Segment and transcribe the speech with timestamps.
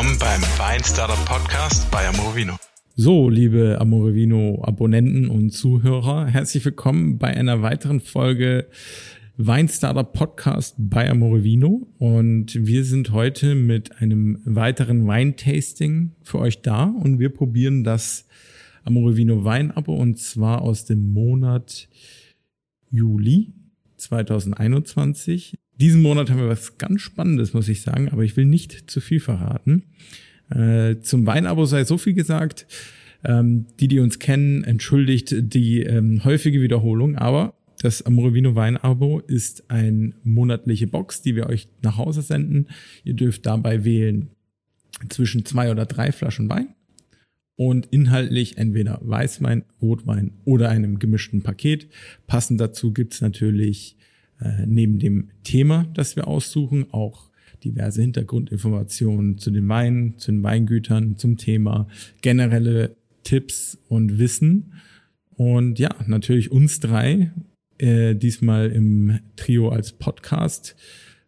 [0.00, 2.56] willkommen beim Wein Startup Podcast bei Amorovino.
[2.96, 8.66] So, liebe Amorovino Abonnenten und Zuhörer, herzlich willkommen bei einer weiteren Folge
[9.36, 16.62] Wein Startup Podcast bei Amorovino und wir sind heute mit einem weiteren Weintasting für euch
[16.62, 18.26] da und wir probieren das
[18.84, 21.88] Amorovino Weinabo und zwar aus dem Monat
[22.90, 23.52] Juli
[23.98, 25.58] 2021.
[25.80, 29.00] Diesen Monat haben wir was ganz Spannendes, muss ich sagen, aber ich will nicht zu
[29.00, 29.84] viel verraten.
[30.50, 32.66] Äh, zum Weinabo sei so viel gesagt.
[33.24, 39.70] Ähm, die, die uns kennen, entschuldigt die ähm, häufige Wiederholung, aber das Amorovino Weinabo ist
[39.70, 42.68] eine monatliche Box, die wir euch nach Hause senden.
[43.04, 44.28] Ihr dürft dabei wählen
[45.08, 46.74] zwischen zwei oder drei Flaschen Wein
[47.56, 51.88] und inhaltlich entweder Weißwein, Rotwein oder einem gemischten Paket.
[52.26, 53.96] Passend dazu gibt's natürlich
[54.40, 57.30] äh, neben dem Thema, das wir aussuchen, auch
[57.64, 61.88] diverse Hintergrundinformationen zu den Weinen, zu den Weingütern, zum Thema,
[62.22, 64.74] generelle Tipps und Wissen.
[65.36, 67.32] Und ja, natürlich uns drei,
[67.78, 70.76] äh, diesmal im Trio als Podcast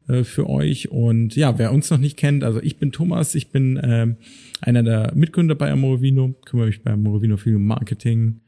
[0.09, 0.91] äh, für euch.
[0.91, 4.15] Und ja, wer uns noch nicht kennt, also ich bin Thomas, ich bin äh,
[4.61, 8.41] einer der Mitgründer bei Amorovino, kümmere mich bei Amorovino viel um Marketing,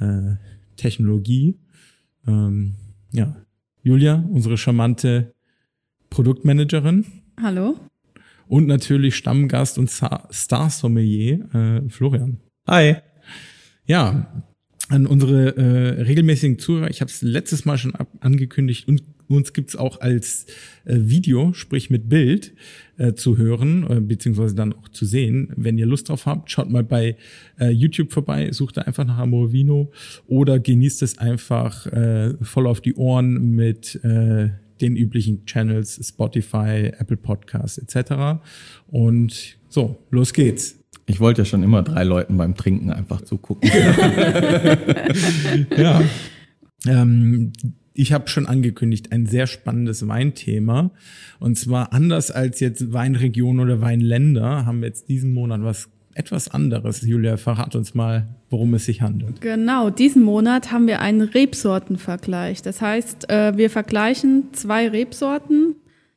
[0.00, 0.36] äh,
[0.76, 1.58] Technologie.
[2.26, 2.74] Ähm,
[3.12, 3.36] ja,
[3.88, 5.32] Julia, unsere charmante
[6.10, 7.06] Produktmanagerin.
[7.40, 7.80] Hallo.
[8.46, 12.38] Und natürlich Stammgast und Star-Sommelier äh, Florian.
[12.66, 12.96] Hi.
[13.86, 14.44] Ja,
[14.90, 19.04] an unsere äh, regelmäßigen Zuhörer, ich habe es letztes Mal schon ab angekündigt und
[19.36, 20.46] uns gibt's auch als
[20.84, 22.54] äh, Video, sprich mit Bild,
[22.96, 25.52] äh, zu hören, äh, beziehungsweise dann auch zu sehen.
[25.56, 27.16] Wenn ihr Lust drauf habt, schaut mal bei
[27.60, 29.90] äh, YouTube vorbei, sucht da einfach nach Amorovino
[30.26, 36.92] oder genießt es einfach äh, voll auf die Ohren mit äh, den üblichen Channels, Spotify,
[36.98, 38.40] Apple Podcasts etc.
[38.86, 40.76] Und so, los geht's.
[41.06, 43.70] Ich wollte ja schon immer drei Leuten beim Trinken einfach zugucken.
[45.76, 46.02] ja.
[46.86, 47.52] Ähm,
[47.98, 50.92] ich habe schon angekündigt, ein sehr spannendes Weinthema.
[51.40, 56.48] Und zwar anders als jetzt Weinregion oder Weinländer haben wir jetzt diesen Monat was etwas
[56.48, 57.02] anderes.
[57.02, 59.40] Julia, verrat uns mal, worum es sich handelt.
[59.40, 62.62] Genau, diesen Monat haben wir einen Rebsortenvergleich.
[62.62, 65.74] Das heißt, äh, wir vergleichen zwei Rebsorten,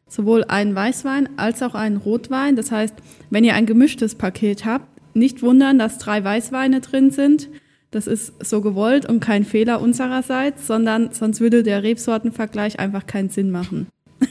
[0.08, 2.56] sowohl einen Weißwein als auch einen Rotwein.
[2.56, 2.94] Das heißt,
[3.32, 7.50] wenn ihr ein gemischtes Paket habt, nicht wundern, dass drei Weißweine drin sind
[7.92, 13.30] das ist so gewollt und kein Fehler unsererseits, sondern sonst würde der Rebsortenvergleich einfach keinen
[13.30, 13.88] Sinn machen.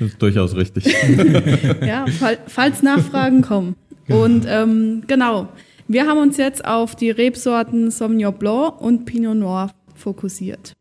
[0.00, 0.86] Das ist durchaus richtig.
[1.86, 2.04] ja,
[2.48, 3.76] falls Nachfragen kommen.
[4.08, 5.48] Und ähm, genau,
[5.86, 10.72] wir haben uns jetzt auf die Rebsorten Sauvignon Blanc und Pinot Noir fokussiert.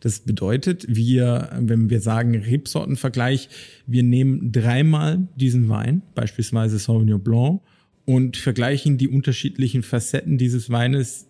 [0.00, 3.48] Das bedeutet, wir, wenn wir sagen Rebsortenvergleich,
[3.86, 7.62] wir nehmen dreimal diesen Wein, beispielsweise Sauvignon Blanc,
[8.04, 11.29] und vergleichen die unterschiedlichen Facetten dieses Weines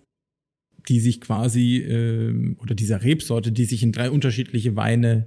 [0.89, 5.27] die sich quasi, äh, oder dieser Rebsorte, die sich in drei unterschiedliche Weine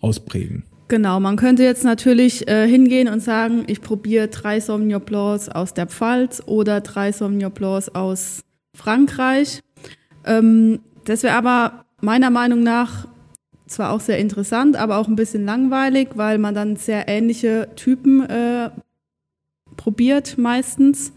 [0.00, 0.64] ausprägen.
[0.88, 5.72] Genau, man könnte jetzt natürlich äh, hingehen und sagen, ich probiere drei Sauvignon Blancs aus
[5.72, 8.42] der Pfalz oder drei Sauvignon Blancs aus
[8.74, 9.60] Frankreich.
[10.26, 13.06] Ähm, das wäre aber meiner Meinung nach
[13.68, 18.28] zwar auch sehr interessant, aber auch ein bisschen langweilig, weil man dann sehr ähnliche Typen
[18.28, 18.70] äh,
[19.76, 21.12] probiert meistens.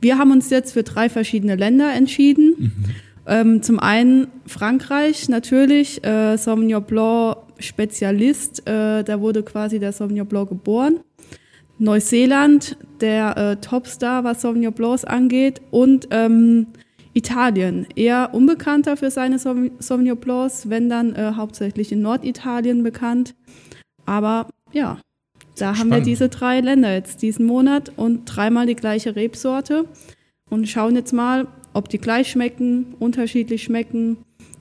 [0.00, 2.54] Wir haben uns jetzt für drei verschiedene Länder entschieden.
[2.58, 2.84] Mhm.
[3.28, 10.26] Ähm, zum einen Frankreich natürlich, äh, Sauvignon Blanc Spezialist, äh, da wurde quasi der Sauvignon
[10.26, 11.00] Blanc geboren.
[11.78, 15.60] Neuseeland, der äh, Topstar, was Sauvignon Blancs angeht.
[15.70, 16.68] Und ähm,
[17.12, 23.34] Italien, eher unbekannter für seine Sauvignon Blancs, wenn dann äh, hauptsächlich in Norditalien bekannt.
[24.06, 24.98] Aber ja,
[25.56, 25.78] da Spannend.
[25.78, 29.84] haben wir diese drei Länder jetzt diesen Monat und dreimal die gleiche Rebsorte
[30.48, 34.18] und schauen jetzt mal, ob die gleich schmecken, unterschiedlich schmecken,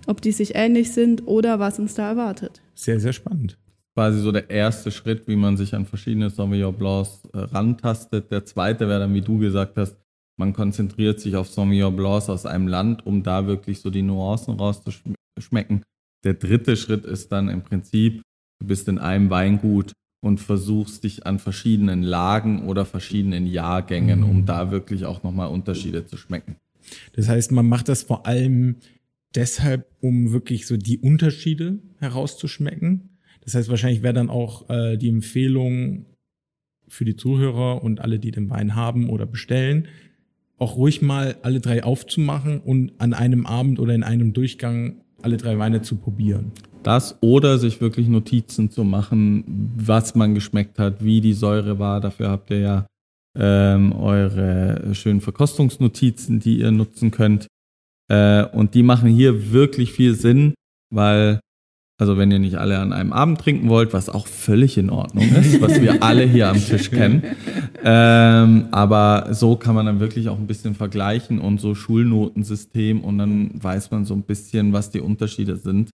[0.07, 2.61] ob die sich ähnlich sind oder was uns da erwartet.
[2.75, 3.57] Sehr, sehr spannend.
[3.95, 8.31] Quasi so der erste Schritt, wie man sich an verschiedene Sauvignon Blancs äh, rantastet.
[8.31, 9.97] Der zweite wäre dann, wie du gesagt hast,
[10.39, 14.53] man konzentriert sich auf Sauvignon Blancs aus einem Land, um da wirklich so die Nuancen
[14.53, 15.83] rauszuschmecken.
[16.23, 18.21] Der dritte Schritt ist dann im Prinzip,
[18.59, 19.93] du bist in einem Weingut
[20.23, 26.05] und versuchst dich an verschiedenen Lagen oder verschiedenen Jahrgängen, um da wirklich auch nochmal Unterschiede
[26.05, 26.57] zu schmecken.
[27.13, 28.77] Das heißt, man macht das vor allem
[29.35, 33.17] deshalb, um wirklich so die Unterschiede herauszuschmecken.
[33.41, 36.05] Das heißt, wahrscheinlich wäre dann auch äh, die Empfehlung
[36.87, 39.87] für die Zuhörer und alle, die den Wein haben oder bestellen,
[40.57, 45.37] auch ruhig mal alle drei aufzumachen und an einem Abend oder in einem Durchgang alle
[45.37, 46.51] drei Weine zu probieren.
[46.83, 49.43] Das oder sich wirklich Notizen zu machen,
[49.75, 52.01] was man geschmeckt hat, wie die Säure war.
[52.01, 52.87] Dafür habt ihr ja
[53.37, 57.47] ähm, eure schönen Verkostungsnotizen, die ihr nutzen könnt.
[58.09, 60.53] Äh, und die machen hier wirklich viel Sinn,
[60.93, 61.39] weil
[61.99, 65.27] also wenn ihr nicht alle an einem Abend trinken wollt, was auch völlig in Ordnung
[65.29, 67.23] ist, was wir alle hier am Tisch kennen.
[67.83, 73.17] Ähm, aber so kann man dann wirklich auch ein bisschen vergleichen und so Schulnotensystem und
[73.17, 75.89] dann weiß man so ein bisschen, was die Unterschiede sind.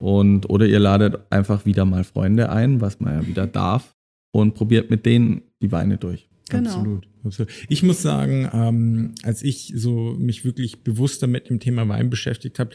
[0.00, 3.94] Und oder ihr ladet einfach wieder mal Freunde ein, was man ja wieder darf,
[4.32, 6.28] und probiert mit denen die Weine durch.
[6.48, 7.00] Genau.
[7.24, 7.50] Absolut.
[7.68, 12.58] Ich muss sagen, ähm, als ich so mich wirklich bewusster mit dem Thema Wein beschäftigt
[12.58, 12.70] habe,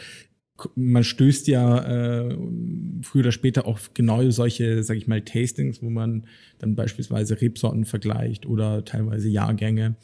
[0.76, 2.38] man stößt ja äh,
[3.02, 6.26] früher oder später auf genau solche, sag ich mal, Tastings, wo man
[6.60, 9.96] dann beispielsweise Rebsorten vergleicht oder teilweise Jahrgänge.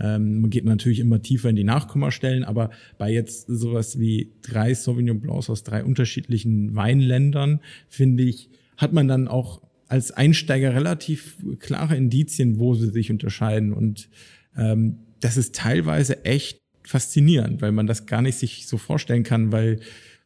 [0.00, 4.72] Ähm, man geht natürlich immer tiefer in die Nachkommastellen, aber bei jetzt sowas wie drei
[4.74, 8.48] Sauvignon Blancs aus drei unterschiedlichen Weinländern, finde ich,
[8.78, 9.60] hat man dann auch
[9.92, 13.74] als Einsteiger relativ klare Indizien, wo sie sich unterscheiden.
[13.74, 14.08] Und
[14.56, 19.52] ähm, das ist teilweise echt faszinierend, weil man das gar nicht sich so vorstellen kann,
[19.52, 19.80] weil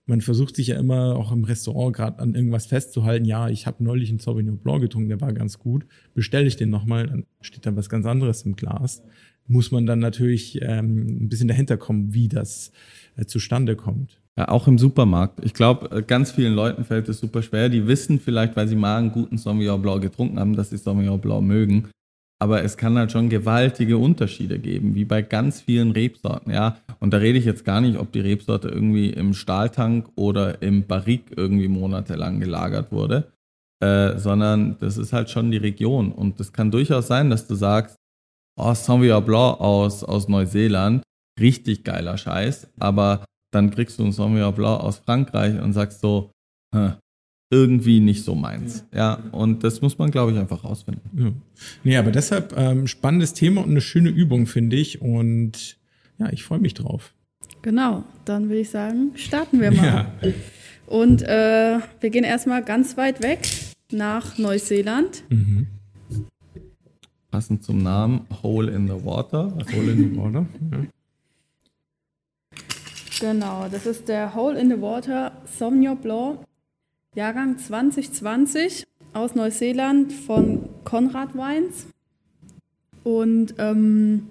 [0.06, 3.24] man versucht sich ja immer auch im Restaurant gerade an irgendwas festzuhalten.
[3.24, 5.84] Ja, ich habe neulich einen Sauvignon Blanc getrunken, der war ganz gut.
[6.14, 9.02] Bestelle ich den nochmal, dann steht da was ganz anderes im Glas.
[9.48, 12.70] Muss man dann natürlich ähm, ein bisschen dahinter kommen, wie das
[13.16, 14.20] äh, zustande kommt.
[14.38, 15.42] Ja, auch im Supermarkt.
[15.44, 17.70] Ich glaube, äh, ganz vielen Leuten fällt es super schwer.
[17.70, 21.20] Die wissen vielleicht, weil sie mal einen guten Sauvignon Blanc getrunken haben, dass sie Sauvignon
[21.20, 21.88] Blanc mögen.
[22.38, 26.76] Aber es kann halt schon gewaltige Unterschiede geben, wie bei ganz vielen Rebsorten, ja.
[27.00, 30.86] Und da rede ich jetzt gar nicht, ob die Rebsorte irgendwie im Stahltank oder im
[30.86, 33.32] Barrique irgendwie monatelang gelagert wurde,
[33.82, 36.12] äh, sondern das ist halt schon die Region.
[36.12, 37.96] Und es kann durchaus sein, dass du sagst,
[38.60, 41.02] oh, Sauvignon Blanc aus, aus Neuseeland,
[41.40, 46.30] richtig geiler Scheiß, aber dann kriegst du ein Sauvignon Blanc aus Frankreich und sagst so,
[47.50, 48.84] irgendwie nicht so meins.
[48.92, 51.02] Ja, und das muss man, glaube ich, einfach rausfinden.
[51.16, 51.32] Ja.
[51.84, 55.00] Nee, aber deshalb ähm, spannendes Thema und eine schöne Übung, finde ich.
[55.00, 55.78] Und
[56.18, 57.14] ja, ich freue mich drauf.
[57.62, 59.84] Genau, dann würde ich sagen, starten wir mal.
[59.86, 60.32] Ja.
[60.86, 63.48] Und äh, wir gehen erstmal ganz weit weg
[63.92, 65.22] nach Neuseeland.
[65.30, 65.66] Mhm.
[67.30, 69.52] Passend zum Namen Hole in the Water.
[69.74, 70.46] Hole in the Water.
[70.72, 70.78] Ja.
[73.18, 76.40] Genau, das ist der Hole in the Water Sauvignon Blanc,
[77.14, 78.84] Jahrgang 2020
[79.14, 81.86] aus Neuseeland von Konrad Wines.
[83.04, 84.26] Und ähm,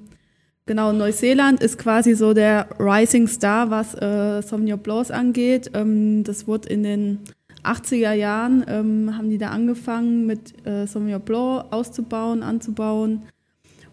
[0.67, 5.71] genau, Neuseeland ist quasi so der Rising Star, was äh, Sauvignon Blancs angeht.
[5.73, 7.19] Ähm, das wurde in den
[7.63, 13.23] 80er Jahren, ähm, haben die da angefangen mit äh, Sauvignon Blanc auszubauen, anzubauen.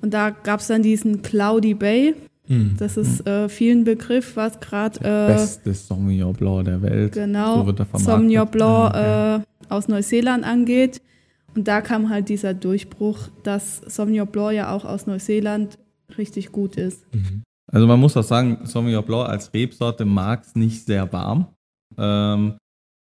[0.03, 2.15] Und da gab es dann diesen Cloudy Bay,
[2.53, 2.77] hm.
[2.79, 5.01] Das ist äh, vielen Begriff, was gerade.
[5.01, 7.13] Äh, Bestes Sauvignon Blanc der Welt.
[7.13, 7.65] Genau.
[7.65, 9.37] So Sauvignon Blanc okay.
[9.37, 9.41] äh,
[9.71, 11.01] aus Neuseeland angeht.
[11.55, 15.79] Und da kam halt dieser Durchbruch, dass Sauvignon Blanc ja auch aus Neuseeland
[16.19, 17.07] richtig gut ist.
[17.15, 17.43] Mhm.
[17.73, 21.47] Also man muss auch sagen, Sauvignon Blanc als Rebsorte mag es nicht sehr warm.
[21.97, 22.59] Ähm,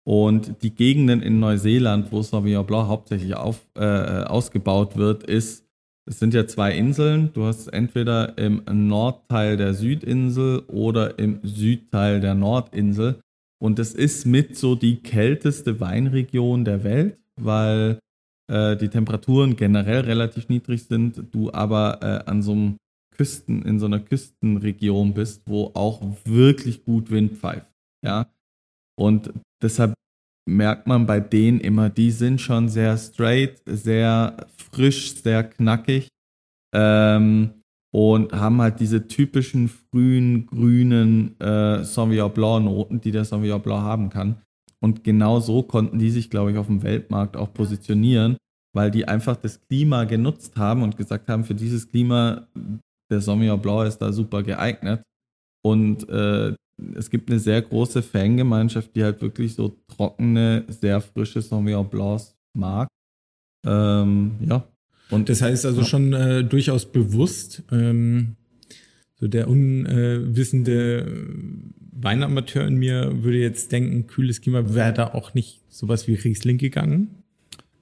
[0.06, 5.64] und die Gegenden in Neuseeland, wo Sauvignon Blanc hauptsächlich auf, äh, ausgebaut wird, ist
[6.06, 7.32] es sind ja zwei Inseln.
[7.32, 13.20] Du hast entweder im Nordteil der Südinsel oder im Südteil der Nordinsel.
[13.62, 17.98] Und es ist mit so die kälteste Weinregion der Welt, weil
[18.50, 22.76] äh, die Temperaturen generell relativ niedrig sind, du aber äh, an so einem
[23.14, 27.70] Küsten, in so einer Küstenregion bist, wo auch wirklich gut Wind pfeift.
[28.02, 28.30] Ja.
[28.98, 29.32] Und
[29.62, 29.94] deshalb
[30.50, 36.08] merkt man bei denen immer, die sind schon sehr straight, sehr frisch, sehr knackig
[36.74, 37.50] ähm,
[37.92, 43.82] und haben halt diese typischen frühen grünen äh, Sauvignon Blanc Noten, die der Sauvignon Blanc
[43.82, 44.42] haben kann.
[44.82, 48.36] Und genau so konnten die sich, glaube ich, auf dem Weltmarkt auch positionieren,
[48.74, 52.46] weil die einfach das Klima genutzt haben und gesagt haben, für dieses Klima,
[53.10, 55.02] der Sauvignon Blanc ist da super geeignet.
[55.62, 56.54] Und äh,
[56.96, 62.36] es gibt eine sehr große Fangemeinschaft, die halt wirklich so trockene, sehr frische Sauvignon Blancs
[62.52, 62.88] mag.
[63.66, 64.64] Ähm, ja.
[65.10, 65.86] Und das heißt also ja.
[65.86, 68.36] schon äh, durchaus bewusst, ähm,
[69.16, 71.06] so der unwissende
[71.92, 76.56] Weinamateur in mir würde jetzt denken, kühles Klima, wäre da auch nicht sowas wie Riesling
[76.56, 77.22] gegangen?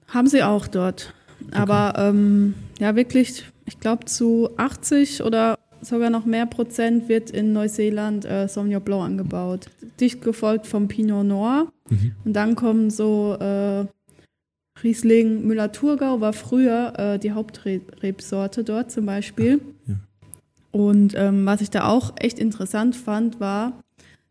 [0.07, 1.13] Haben sie auch dort.
[1.47, 1.55] Okay.
[1.55, 7.53] Aber ähm, ja, wirklich, ich glaube zu 80 oder sogar noch mehr Prozent wird in
[7.53, 9.67] Neuseeland äh, Sauvignon Blanc angebaut.
[9.99, 11.71] Dicht gefolgt vom Pinot Noir.
[11.89, 12.15] Mhm.
[12.25, 13.85] Und dann kommen so äh,
[14.83, 19.61] Riesling Müller-Thurgau war früher äh, die Hauptrebsorte dort zum Beispiel.
[19.85, 19.95] Ja.
[20.71, 23.83] Und ähm, was ich da auch echt interessant fand, war,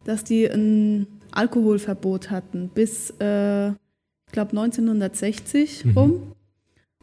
[0.04, 5.98] dass die ein Alkoholverbot hatten bis, äh, ich glaube, 1960 mhm.
[5.98, 6.22] rum.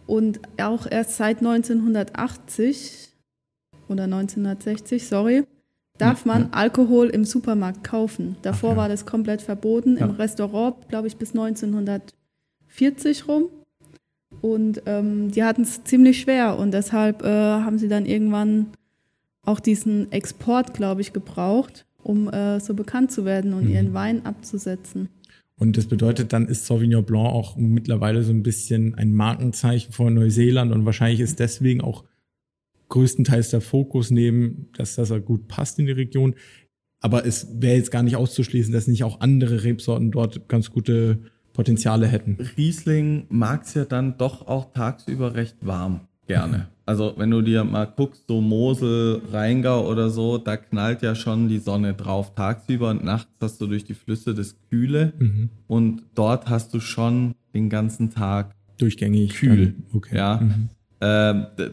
[0.07, 3.14] Und auch erst seit 1980
[3.87, 5.43] oder 1960, sorry,
[5.97, 8.35] darf man Alkohol im Supermarkt kaufen.
[8.41, 8.81] Davor Ach ja.
[8.81, 9.97] war das komplett verboten.
[9.97, 10.05] Ja.
[10.05, 13.45] Im Restaurant, glaube ich, bis 1940 rum.
[14.41, 18.67] Und ähm, die hatten es ziemlich schwer und deshalb äh, haben sie dann irgendwann
[19.43, 23.71] auch diesen Export, glaube ich, gebraucht, um äh, so bekannt zu werden und Mhm.
[23.71, 25.09] ihren Wein abzusetzen.
[25.57, 30.13] Und das bedeutet, dann ist Sauvignon Blanc auch mittlerweile so ein bisschen ein Markenzeichen von
[30.13, 32.03] Neuseeland und wahrscheinlich ist deswegen auch
[32.89, 36.35] größtenteils der Fokus neben, dass das gut passt in die Region.
[37.01, 41.19] Aber es wäre jetzt gar nicht auszuschließen, dass nicht auch andere Rebsorten dort ganz gute
[41.53, 42.37] Potenziale hätten.
[42.57, 46.01] Riesling mag's ja dann doch auch tagsüber recht warm.
[46.27, 46.67] Gerne.
[46.87, 51.47] Also wenn du dir mal guckst, so Mosel, Rheingau oder so, da knallt ja schon
[51.47, 55.49] die Sonne drauf tagsüber und nachts hast du durch die Flüsse das Kühle Mhm.
[55.67, 59.33] und dort hast du schon den ganzen Tag Durchgängig.
[59.35, 60.17] Kühl, Dann, okay.
[60.17, 60.41] ja.
[60.41, 60.69] Mhm.
[61.57, 61.69] D-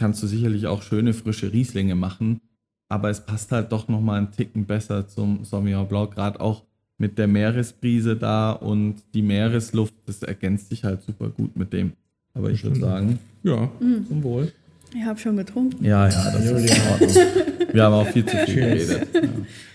[0.00, 2.40] kannst du sicherlich auch schöne frische Rieslinge machen,
[2.88, 6.64] aber es passt halt doch noch mal einen Ticken besser zum Sauvignon Blanc, gerade auch
[6.98, 11.92] mit der Meeresbrise da und die Meeresluft, das ergänzt sich halt super gut mit dem.
[12.34, 13.70] Aber ich würde sagen, Ja.
[14.08, 14.52] zum Wohl.
[14.94, 15.84] Ich habe schon getrunken.
[15.84, 17.72] Ja, ja, das ist in Ordnung.
[17.72, 19.06] Wir haben auch viel zu viel geredet.
[19.14, 19.20] Ja.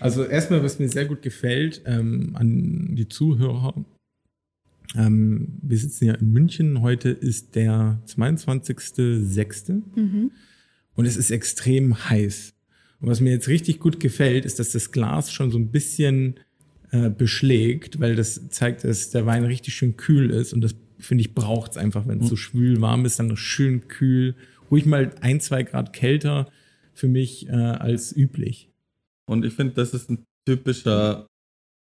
[0.02, 3.74] Also erstmal, was mir sehr gut gefällt ähm, an die Zuhörer.
[4.96, 6.82] Ähm, wir sitzen ja in München.
[6.82, 9.82] Heute ist der 22.06.
[9.96, 10.32] Mhm.
[10.96, 12.54] und es ist extrem heiß.
[13.00, 16.36] Und was mir jetzt richtig gut gefällt, ist, dass das Glas schon so ein bisschen
[16.92, 20.54] äh, beschlägt, weil das zeigt, dass der Wein richtig schön kühl ist.
[20.54, 23.88] Und das, finde ich, braucht es einfach, wenn es so schwül warm ist, dann schön
[23.88, 24.36] kühl.
[24.72, 26.50] Ruhig mal ein, zwei Grad kälter
[26.94, 28.70] für mich äh, als üblich.
[29.28, 31.28] Und ich finde, das ist ein typischer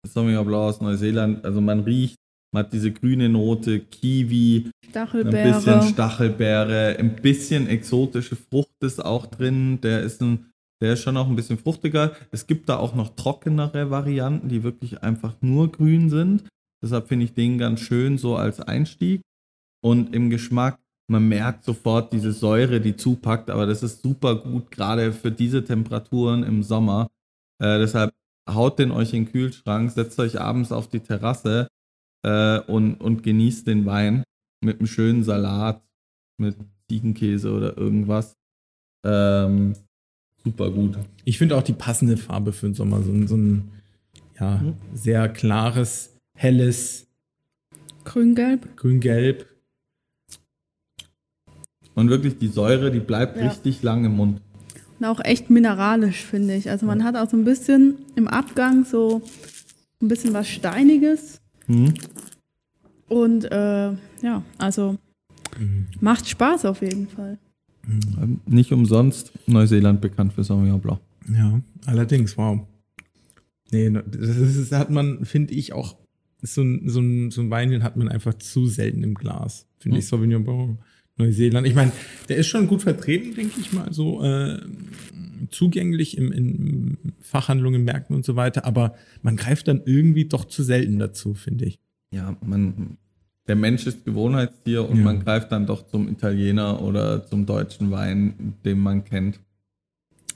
[0.06, 1.44] Sauvignon Blanc aus Neuseeland.
[1.44, 2.16] Also man riecht,
[2.52, 6.96] man hat diese grüne Note, Kiwi, ein bisschen Stachelbeere.
[6.98, 9.80] Ein bisschen exotische Frucht ist auch drin.
[9.82, 10.50] Der ist ein,
[10.82, 12.12] der ist schon auch ein bisschen fruchtiger.
[12.32, 16.44] Es gibt da auch noch trockenere Varianten, die wirklich einfach nur grün sind.
[16.82, 19.20] Deshalb finde ich den ganz schön so als Einstieg.
[19.82, 20.78] Und im Geschmack,
[21.08, 25.64] man merkt sofort diese Säure, die zupackt, aber das ist super gut, gerade für diese
[25.64, 27.08] Temperaturen im Sommer.
[27.62, 28.12] Äh, deshalb
[28.48, 31.68] haut den euch in den Kühlschrank, setzt euch abends auf die Terrasse
[32.22, 34.22] äh, und, und genießt den Wein
[34.62, 35.82] mit einem schönen Salat,
[36.38, 36.56] mit
[36.90, 38.34] Ziegenkäse oder irgendwas.
[39.04, 39.74] Ähm,
[40.44, 40.98] super gut.
[41.24, 43.70] Ich finde auch die passende Farbe für den Sommer, so ein, so ein
[44.38, 44.74] ja, Mhm.
[44.94, 47.06] sehr klares, helles
[48.04, 48.76] Grün-Gelb.
[48.76, 49.46] Grün-Gelb.
[51.94, 53.48] Und wirklich die Säure, die bleibt Ja.
[53.48, 54.40] richtig lang im Mund.
[54.98, 56.70] Und auch echt mineralisch, finde ich.
[56.70, 59.22] Also man hat auch so ein bisschen im Abgang so
[60.00, 61.39] ein bisschen was Steiniges.
[61.70, 61.94] Hm?
[63.08, 64.98] Und äh, ja, also
[66.00, 67.38] macht Spaß auf jeden Fall.
[67.86, 71.00] Ähm, Nicht umsonst Neuseeland bekannt für Sauvignon Blanc.
[71.32, 72.60] Ja, allerdings, wow.
[73.70, 75.96] Nee, das ist, hat man, finde ich, auch
[76.42, 79.66] so ein, so, ein, so ein Wein, den hat man einfach zu selten im Glas.
[79.78, 80.78] Finde ich, Sauvignon Blanc,
[81.18, 81.68] Neuseeland.
[81.68, 81.92] Ich meine,
[82.28, 84.60] der ist schon gut vertreten, denke ich mal, so äh,
[85.50, 90.62] zugänglich im, in Fachhandlungen, Märkten und so weiter, aber man greift dann irgendwie doch zu
[90.62, 91.78] selten dazu, finde ich.
[92.12, 92.96] Ja, man,
[93.46, 95.04] der Mensch ist Gewohnheitstier und Ja.
[95.04, 99.40] man greift dann doch zum Italiener oder zum deutschen Wein, den man kennt.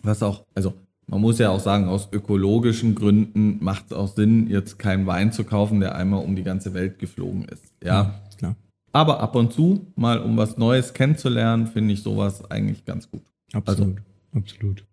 [0.02, 0.74] Was auch, also
[1.06, 5.32] man muss ja auch sagen, aus ökologischen Gründen macht es auch Sinn, jetzt keinen Wein
[5.32, 7.64] zu kaufen, der einmal um die ganze Welt geflogen ist.
[7.82, 8.20] Ja.
[8.38, 8.56] klar.
[8.92, 13.22] Aber ab und zu, mal um was Neues kennenzulernen, finde ich sowas eigentlich ganz gut.
[13.52, 13.98] Absolut.
[14.32, 14.84] absolut.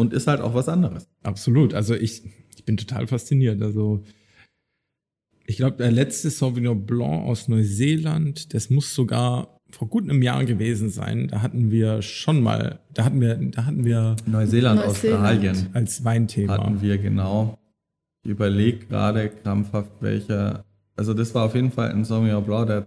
[0.00, 1.08] Und ist halt auch was anderes.
[1.22, 1.74] Absolut.
[1.74, 2.22] Also ich,
[2.56, 3.60] ich bin total fasziniert.
[3.62, 4.02] Also
[5.46, 10.44] ich glaube, der letzte Sauvignon Blanc aus Neuseeland, das muss sogar vor gut einem Jahr
[10.44, 11.28] gewesen sein.
[11.28, 14.90] Da hatten wir schon mal, da hatten wir, da hatten wir Neuseeland, Neuseeland.
[14.90, 16.58] Australien als Weinthema.
[16.58, 17.58] hatten wir genau.
[18.24, 20.64] Ich überlege gerade krampfhaft, welcher.
[20.96, 22.86] Also das war auf jeden Fall ein Sauvignon Blanc, der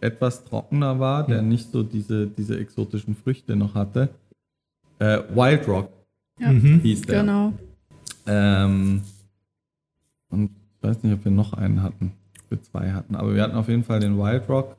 [0.00, 1.42] etwas trockener war, der Ja.
[1.42, 4.08] nicht so diese, diese exotischen Früchte noch hatte.
[4.98, 5.88] Äh, Wild Rock
[6.38, 6.80] Ja, Mhm.
[6.80, 7.20] hieß der.
[7.20, 7.52] genau.
[8.26, 9.02] Ähm,
[10.30, 12.12] und ich weiß nicht, ob wir noch einen hatten,
[12.44, 14.76] ob wir zwei hatten, aber wir hatten auf jeden Fall den Wild Rock,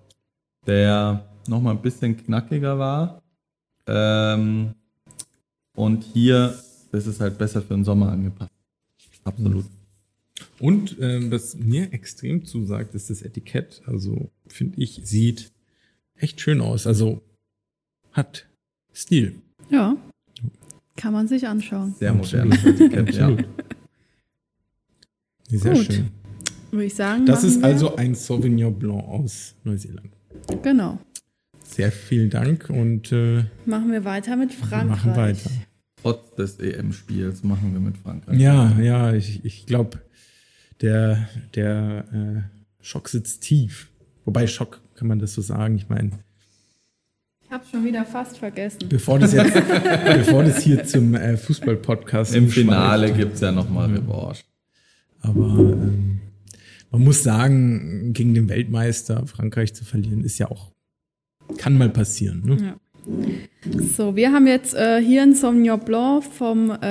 [0.68, 3.22] der nochmal ein bisschen knackiger war.
[3.88, 4.74] Ähm,
[5.76, 6.58] und hier,
[6.92, 8.52] das ist halt besser für den Sommer angepasst.
[9.24, 9.66] Absolut.
[10.60, 13.82] Und ähm, was mir extrem zusagt, ist das Etikett.
[13.86, 15.52] Also finde ich, sieht
[16.16, 16.88] echt schön aus.
[16.88, 17.22] Also
[18.12, 18.48] hat
[18.94, 19.36] Stil.
[19.70, 19.96] Ja.
[20.98, 21.94] Kann man sich anschauen.
[22.00, 23.36] Sehr modernes Etikett, ja.
[25.50, 25.84] Sehr Gut.
[25.86, 26.08] schön.
[26.72, 27.26] Würde ich sagen.
[27.26, 30.10] Das ist wir- also ein Sauvignon Blanc aus Neuseeland.
[30.64, 31.00] Genau.
[31.64, 34.88] Sehr vielen Dank und äh, Machen wir weiter mit Frankreich.
[34.88, 35.50] machen weiter.
[36.02, 38.40] Trotz des EM-Spiels machen wir mit Frankreich.
[38.40, 40.02] Ja, ja, ich, ich glaube,
[40.82, 43.90] der, der äh, Schock sitzt tief.
[44.26, 45.76] Wobei Schock kann man das so sagen.
[45.76, 46.12] Ich meine,
[47.46, 48.80] Ich habe schon wieder fast vergessen.
[48.90, 49.54] bevor das jetzt,
[50.06, 54.44] bevor das hier zum äh, Fußball-Podcast Im Finale gibt es ja nochmal Revanche.
[55.22, 56.20] Aber ähm,
[56.92, 60.72] man muss sagen, gegen den Weltmeister Frankreich zu verlieren, ist ja auch,
[61.58, 62.42] kann mal passieren.
[62.46, 62.58] Ne?
[62.64, 63.82] Ja.
[63.96, 66.82] So, wir haben jetzt äh, hier ein Sauvignon Blanc vom äh,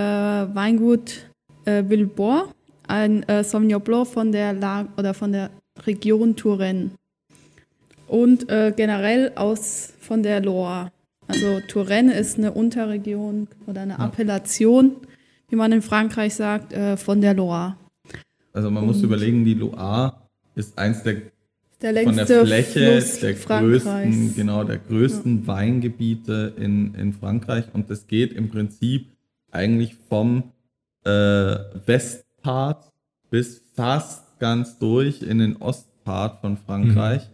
[0.55, 1.31] Weingut
[1.65, 2.45] äh, Villebois,
[2.87, 5.51] ein äh, Sauvignon Blanc von der La oder von der
[5.85, 6.93] Region Touraine
[8.15, 10.93] und äh, generell aus von der Loire.
[11.27, 14.93] Also Touraine ist eine Unterregion oder eine Appellation,
[15.49, 17.77] wie man in Frankreich sagt, äh, von der Loire.
[18.53, 20.15] Also man muss überlegen, die Loire
[20.55, 21.23] ist eins der
[21.83, 23.85] Der von der Fläche Fluss der Frankreichs.
[23.85, 29.09] größten, genau, der größten Weingebiete in, in Frankreich und es geht im Prinzip
[29.51, 30.53] eigentlich vom
[31.05, 31.11] äh,
[31.87, 32.93] Westpart
[33.31, 37.29] bis fast ganz durch in den Ostpart von Frankreich,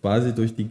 [0.00, 0.70] quasi durch die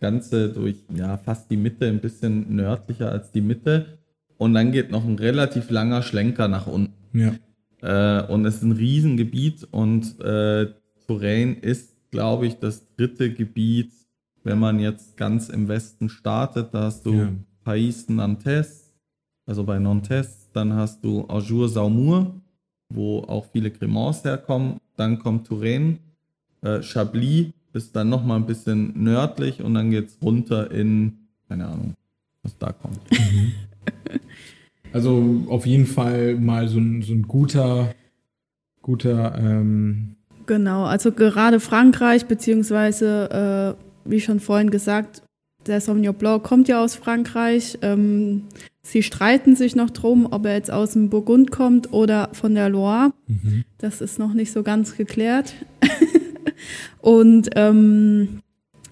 [0.00, 3.98] ganze, durch ja fast die Mitte, ein bisschen nördlicher als die Mitte
[4.38, 6.92] und dann geht noch ein relativ langer Schlenker nach unten.
[7.12, 7.34] Ja.
[7.82, 10.66] Äh, und es ist ein Riesengebiet und äh,
[11.06, 13.92] Touraine ist, glaube ich, das dritte Gebiet,
[14.42, 16.68] wenn man jetzt ganz im Westen startet.
[16.72, 17.32] Da hast du Ja.
[17.64, 18.92] Pays Nantes,
[19.44, 22.40] also bei Nantes, dann hast du Ajour-Saumur,
[22.88, 24.78] wo auch viele Cremants herkommen.
[24.96, 25.98] Dann kommt Touraine,
[26.62, 31.18] äh, Chablis ist dann nochmal ein bisschen nördlich und dann geht's runter in,
[31.48, 31.94] keine Ahnung,
[32.42, 32.98] was da kommt.
[34.92, 37.92] Also auf jeden Fall mal so ein, so ein guter,
[38.80, 40.16] guter, ähm,
[40.46, 45.22] Genau, also gerade Frankreich, beziehungsweise, äh, wie schon vorhin gesagt,
[45.66, 47.78] der Sauvignon Blanc kommt ja aus Frankreich.
[47.82, 48.44] Ähm,
[48.82, 52.70] sie streiten sich noch drum, ob er jetzt aus dem Burgund kommt oder von der
[52.70, 53.12] Loire.
[53.78, 55.54] Das ist noch nicht so ganz geklärt.
[57.00, 58.40] Und ähm,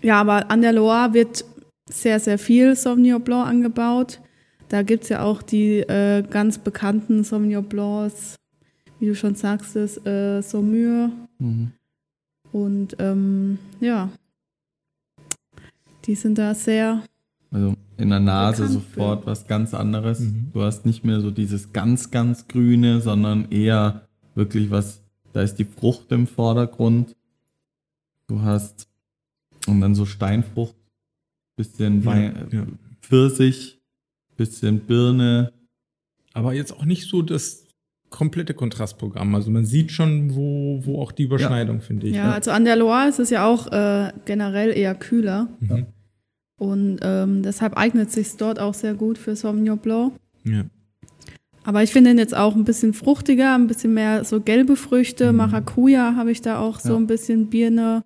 [0.03, 1.45] ja, aber an der Loire wird
[1.89, 4.21] sehr, sehr viel Sauvignon Blanc angebaut.
[4.69, 8.37] Da gibt's ja auch die äh, ganz bekannten Sauvignon Blancs,
[8.99, 11.11] wie du schon sagst, das äh, Saumur.
[11.39, 11.73] Mhm.
[12.53, 14.11] Und ähm, ja,
[16.05, 17.03] die sind da sehr,
[17.51, 20.21] Also in der Nase Bekannt sofort was ganz anderes.
[20.21, 20.51] Mhm.
[20.53, 25.57] Du hast nicht mehr so dieses ganz, ganz grüne, sondern eher wirklich was, da ist
[25.57, 27.17] die Frucht im Vordergrund.
[28.27, 28.89] Du hast
[29.67, 30.75] und dann so Steinfrucht,
[31.57, 32.67] bisschen Wein, ja.
[33.03, 33.81] Pfirsich,
[34.37, 35.53] bisschen Birne.
[36.33, 37.67] aber jetzt auch nicht so das
[38.11, 39.35] komplette Kontrastprogramm.
[39.35, 42.15] Also man sieht schon, wo, wo auch die Überschneidung, finde ich.
[42.17, 45.49] ja, also an der Loire ist es ja auch äh, generell eher kühler.
[45.61, 45.87] Mhm.
[46.61, 50.15] Und ähm, deshalb eignet sich dort auch sehr gut für Sauvignon Blanc.
[50.45, 50.65] ja.
[51.67, 55.33] Aber ich finde ihn jetzt auch ein bisschen fruchtiger, ein bisschen mehr so gelbe Früchte.
[55.33, 55.39] Mhm.
[55.39, 56.97] Maracuja habe ich da auch so Ja.
[56.97, 58.05] ein bisschen Birne.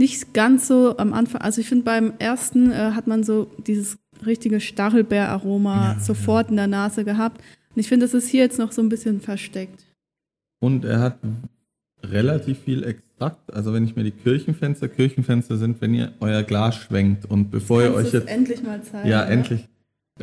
[0.00, 1.42] Nicht ganz so am Anfang.
[1.42, 6.56] Also ich finde beim ersten äh, hat man so dieses richtige Stachelbeeraroma Ja, sofort in
[6.56, 7.42] der Nase gehabt.
[7.74, 9.84] Und ich finde, das ist hier jetzt noch so ein bisschen versteckt.
[10.58, 11.18] Und er hat
[12.02, 13.52] relativ viel Extrakt.
[13.52, 17.82] Also wenn ich mir die Kirchenfenster, Kirchenfenster sind, wenn ihr euer Glas schwenkt und bevor
[17.82, 19.06] ihr Kannst euch du es jetzt endlich mal zeigen?
[19.06, 19.32] Ja, ne?
[19.32, 19.68] endlich.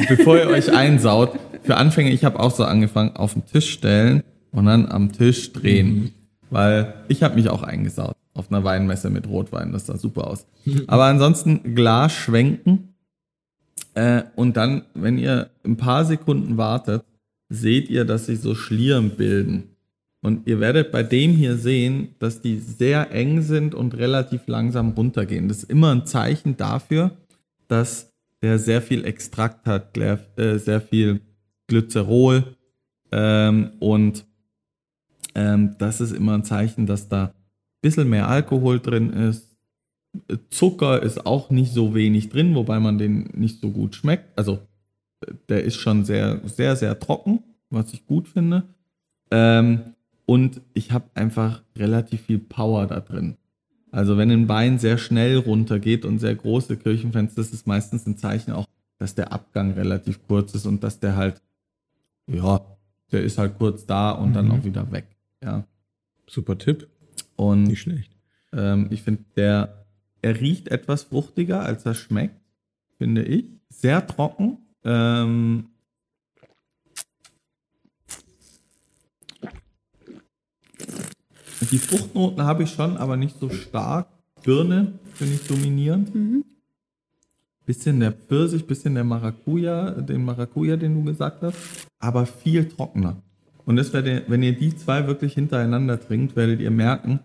[0.10, 4.24] Bevor ihr euch einsaut, für Anfänger, ich habe auch so angefangen, auf den Tisch stellen
[4.50, 6.14] und dann am Tisch drehen.
[6.50, 10.46] Weil ich habe mich auch eingesaut auf einer Weinmesse mit Rotwein, das sah super aus.
[10.88, 12.96] Aber ansonsten Glas schwenken
[13.94, 17.04] äh, und dann, wenn ihr ein paar Sekunden wartet,
[17.50, 19.76] seht ihr, dass sich so Schlieren bilden.
[20.22, 24.90] Und ihr werdet bei dem hier sehen, dass die sehr eng sind und relativ langsam
[24.90, 25.48] runtergehen.
[25.48, 27.12] Das ist immer ein Zeichen dafür,
[27.68, 31.22] dass der sehr viel Extrakt hat, äh, sehr viel
[31.68, 32.56] Glycerol
[33.12, 34.26] ähm, und
[35.36, 37.34] ähm, das ist immer ein Zeichen, dass da
[37.82, 39.56] bisschen mehr Alkohol drin ist.
[40.50, 44.38] Zucker ist auch nicht so wenig drin, wobei man den nicht so gut schmeckt.
[44.38, 44.60] Also
[45.50, 48.64] der ist schon sehr, sehr, sehr trocken, was ich gut finde.
[49.32, 49.94] Ähm,
[50.26, 53.38] und ich habe einfach relativ viel Power da drin.
[53.92, 58.18] Also wenn ein Wein sehr schnell runtergeht und sehr große Kirchenfenster, das ist meistens ein
[58.18, 58.66] Zeichen auch,
[58.98, 61.42] dass der Abgang relativ kurz ist und dass der halt,
[62.28, 62.60] ja,
[63.12, 64.52] der ist halt kurz da und dann Mhm.
[64.52, 65.06] auch wieder weg.
[65.44, 65.64] Ja.
[66.30, 66.88] Super Tipp.
[67.38, 68.12] Und Nicht schlecht.
[68.52, 69.86] ähm, ich finde, der,
[70.22, 72.36] er riecht etwas fruchtiger, als er schmeckt,
[72.98, 73.46] finde ich.
[73.70, 74.58] Sehr trocken.
[74.84, 75.70] Ähm,
[81.72, 84.08] die Fruchtnoten habe ich schon, aber nicht so stark.
[84.44, 86.14] Birne finde ich dominierend.
[86.14, 86.44] Mhm.
[87.66, 91.58] bisschen der Pfirsich, bisschen der Maracuja, den Maracuja, den du gesagt hast,
[92.00, 93.22] aber viel trockener.
[93.68, 97.20] Und das werdet, wenn ihr die zwei wirklich hintereinander trinkt, werdet ihr merken,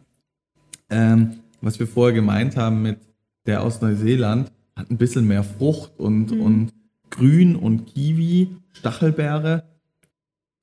[0.90, 2.98] ähm, was wir vorher gemeint haben mit
[3.46, 6.72] der aus Neuseeland, hat ein bisschen mehr Frucht und, und
[7.11, 9.62] Grün und Kiwi, Stachelbeere.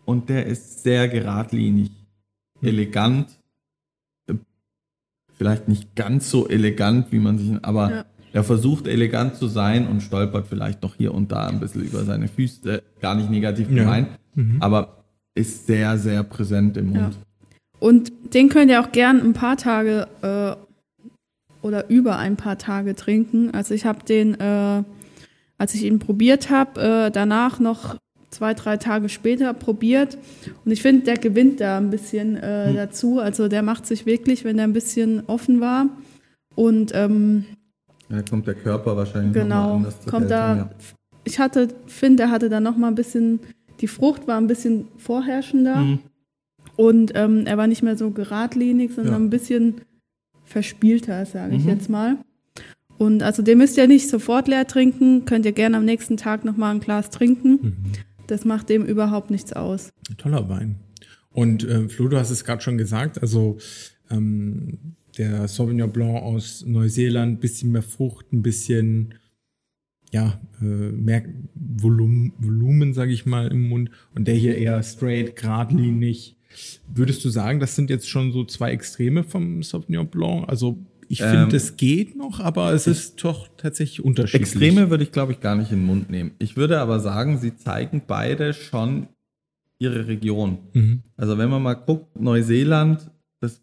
[0.03, 1.91] Und der ist sehr geradlinig,
[2.61, 3.39] elegant.
[4.27, 4.33] äh,
[5.37, 8.05] Vielleicht nicht ganz so elegant, wie man sich, aber Ja.
[8.33, 12.03] er versucht elegant zu sein und stolpert vielleicht noch hier und da ein bisschen über
[12.03, 12.83] seine Füße.
[12.99, 13.75] Gar nicht negativ Ja.
[13.83, 14.57] gemeint, Mhm.
[14.61, 14.98] aber
[15.35, 17.01] ist sehr, sehr präsent im Ja.
[17.03, 17.17] Mund.
[17.79, 20.55] Und den könnt ihr auch gern ein paar Tage äh,
[21.65, 23.51] oder über ein paar Tage trinken.
[23.51, 24.83] Also ich habe den, äh,
[25.57, 27.95] als ich ihn probiert habe, äh, danach noch
[28.31, 30.17] zwei, drei Tage später probiert.
[30.65, 32.75] Und ich finde, der gewinnt da ein bisschen äh, Hm.
[32.75, 33.19] dazu.
[33.19, 35.87] Also der macht sich wirklich, wenn er ein bisschen offen war.
[36.55, 37.45] Und ähm,
[38.09, 40.69] Da kommt der Körper wahrscheinlich genau, anders zur kommt Geltung, da,
[41.23, 43.39] ich hatte, finde, er hatte da noch mal ein bisschen,
[43.81, 45.77] die Frucht war ein bisschen vorherrschender.
[45.77, 45.99] Mhm.
[46.75, 49.19] Und ähm, er war nicht mehr so geradlinig, sondern Ja.
[49.19, 49.81] ein bisschen
[50.43, 51.69] verspielter, sage ich Mhm.
[51.69, 52.17] jetzt mal.
[52.97, 56.43] Und also den müsst ihr nicht sofort leer trinken, könnt ihr gerne am nächsten Tag
[56.43, 57.51] nochmal ein Glas trinken.
[57.61, 57.75] Mhm.
[58.27, 59.91] Das macht dem überhaupt nichts aus.
[60.17, 60.75] Toller Wein.
[61.31, 63.57] Und äh, Flo, du hast es gerade schon gesagt, also
[64.09, 64.77] ähm,
[65.17, 69.13] der Sauvignon Blanc aus Neuseeland, bisschen mehr Frucht, ein bisschen
[70.11, 71.23] ja, äh, mehr
[71.55, 73.91] Volumen, Volumen sage ich mal, im Mund.
[74.15, 76.35] Und der hier eher straight, geradlinig.
[76.93, 80.49] Würdest du sagen, das sind jetzt schon so zwei Extreme vom Sauvignon Blanc?
[80.49, 84.49] Also ich Ähm, finde, es geht noch, aber es ist doch tatsächlich unterschiedlich.
[84.49, 86.31] Extreme würde ich, glaube ich, gar nicht in den Mund nehmen.
[86.39, 89.07] Ich würde aber sagen, sie zeigen beide schon
[89.79, 90.59] ihre Region.
[90.73, 91.01] Mhm.
[91.17, 93.61] Also wenn man mal guckt, Neuseeland, das,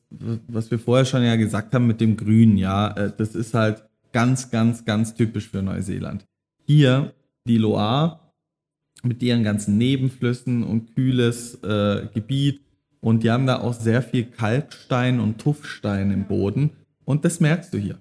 [0.49, 3.85] was wir vorher schon ja gesagt haben mit dem Grün, ja, äh, das ist halt
[4.13, 6.25] ganz, ganz, ganz typisch für Neuseeland.
[6.67, 7.15] Hier
[7.47, 8.21] die Loire
[9.03, 12.61] mit ihren ganzen Nebenflüssen und kühles äh, Gebiet
[13.01, 16.71] und die haben da auch sehr viel Kalkstein und Tuffstein im Boden
[17.05, 17.99] und das merkst du hier.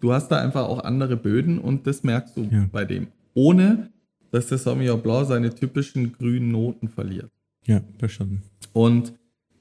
[0.00, 2.68] Du hast da einfach auch andere Böden und das merkst du Ja.
[2.72, 3.08] bei dem.
[3.34, 3.90] Ohne,
[4.32, 7.30] dass der Sauvignon Blanc seine typischen grünen Noten verliert.
[7.66, 8.42] Ja, verstanden.
[8.72, 9.12] Und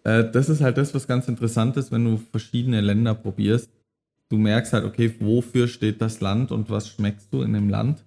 [0.04, 3.70] äh, das ist halt das, was ganz interessant ist, wenn du verschiedene Länder probierst.
[4.30, 8.04] Du merkst halt, okay, wofür steht das Land und was schmeckst du in dem Land?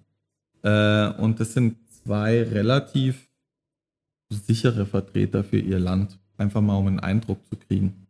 [0.63, 3.27] Äh, und das sind zwei relativ
[4.29, 6.19] sichere Vertreter für ihr Land.
[6.37, 8.07] Einfach mal, um einen Eindruck zu kriegen.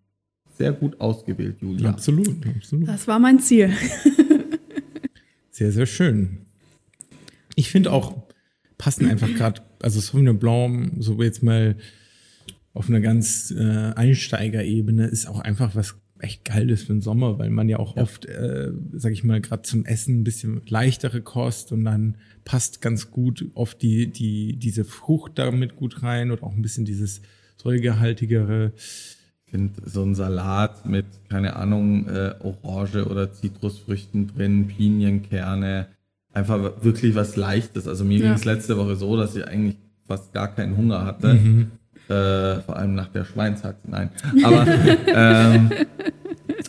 [0.57, 1.89] Sehr gut ausgewählt, Julia.
[1.89, 2.87] Absolut, absolut.
[2.87, 3.71] Das war mein Ziel.
[5.53, 6.39] Sehr, sehr schön.
[7.55, 8.23] Ich finde auch,
[8.79, 11.75] passen einfach gerade, also Sauvignon Blanc, so jetzt mal
[12.73, 17.49] auf einer ganz äh, Einsteigerebene, ist auch einfach was echt Geiles für den Sommer, weil
[17.49, 21.71] man ja auch oft, äh, sag ich mal, gerade zum Essen ein bisschen leichtere Kost
[21.71, 26.53] und dann passt ganz gut oft die, die, diese Frucht damit gut rein oder auch
[26.55, 27.21] ein bisschen dieses
[27.57, 28.71] säurehaltigere.
[29.45, 35.87] Ich finde so ein Salat mit, keine Ahnung, äh, Orange oder Zitrusfrüchten drin, Pinienkerne,
[36.33, 37.87] einfach wirklich was Leichtes.
[37.87, 38.25] Also mir Ja.
[38.27, 41.69] ging es letzte Woche so, dass ich eigentlich fast gar keinen Hunger hatte.
[42.11, 44.09] Äh, vor allem nach der Schweinshaxe, nein.
[44.43, 44.67] Aber
[45.07, 45.71] ähm,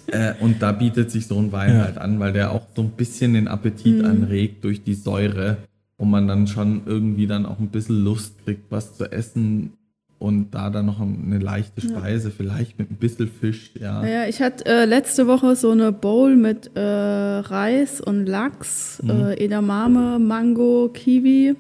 [0.07, 1.85] äh, und da bietet sich so ein Wein Ja.
[1.85, 5.57] halt an, weil der auch so ein bisschen den Appetit anregt durch die Säure
[5.97, 9.73] und man dann schon irgendwie dann auch ein bisschen Lust kriegt, was zu essen
[10.19, 14.07] und da dann noch eine leichte Speise, vielleicht mit ein bisschen Fisch, ja.
[14.07, 19.45] Ja, ich hatte äh, letzte Woche so eine Bowl mit äh, Reis und Lachs, äh,
[19.45, 21.57] Edamame, Mango, Kiwi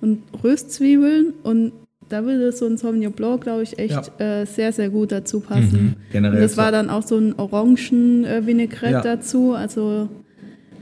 [0.00, 1.34] und Röstzwiebeln.
[1.42, 1.72] Und
[2.08, 5.96] da würde so ein Sauvignon Blanc, glaube ich, echt äh, sehr, sehr gut dazu passen.
[6.12, 9.00] Generell Und das war dann auch so ein Orangen-Vinaigrette Ja.
[9.02, 9.52] dazu.
[9.54, 10.08] Also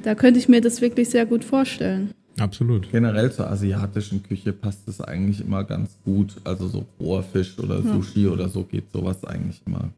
[0.03, 2.11] da könnte ich mir das wirklich sehr gut vorstellen.
[2.39, 2.91] Absolut.
[2.91, 6.37] Generell zur asiatischen Küche passt es eigentlich immer ganz gut.
[6.45, 9.89] Also so roher Fisch oder Sushi oder so geht sowas eigentlich immer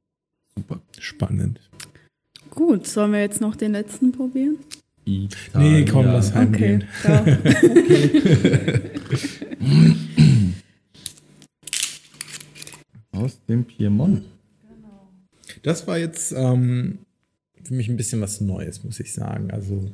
[0.57, 0.81] super.
[0.99, 1.61] Spannend.
[2.51, 4.57] Gut, sollen wir jetzt noch den letzten probieren?
[5.05, 6.85] Nee, komm, lass heimgehen.
[7.03, 7.37] Okay.
[13.29, 14.23] Aus dem Piemont.
[15.63, 16.99] Das war jetzt ähm,
[17.63, 19.51] für mich ein bisschen was Neues, muss ich sagen.
[19.51, 19.91] Also,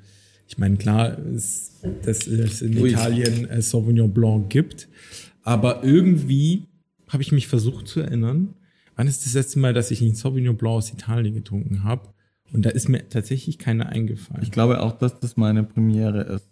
[0.47, 1.73] ich meine, klar, ist,
[2.05, 2.91] dass es in Ui.
[2.91, 4.89] Italien äh, Sauvignon Blanc gibt,
[5.43, 6.65] aber irgendwie
[7.09, 8.55] habe ich mich versucht zu erinnern,
[8.97, 12.09] wann ist das letzte Mal, dass ich einen Sauvignon Blanc aus Italien getrunken habe?
[12.53, 14.43] Und da ist mir tatsächlich keiner eingefallen.
[14.43, 16.49] Ich glaube auch, dass das meine Premiere ist.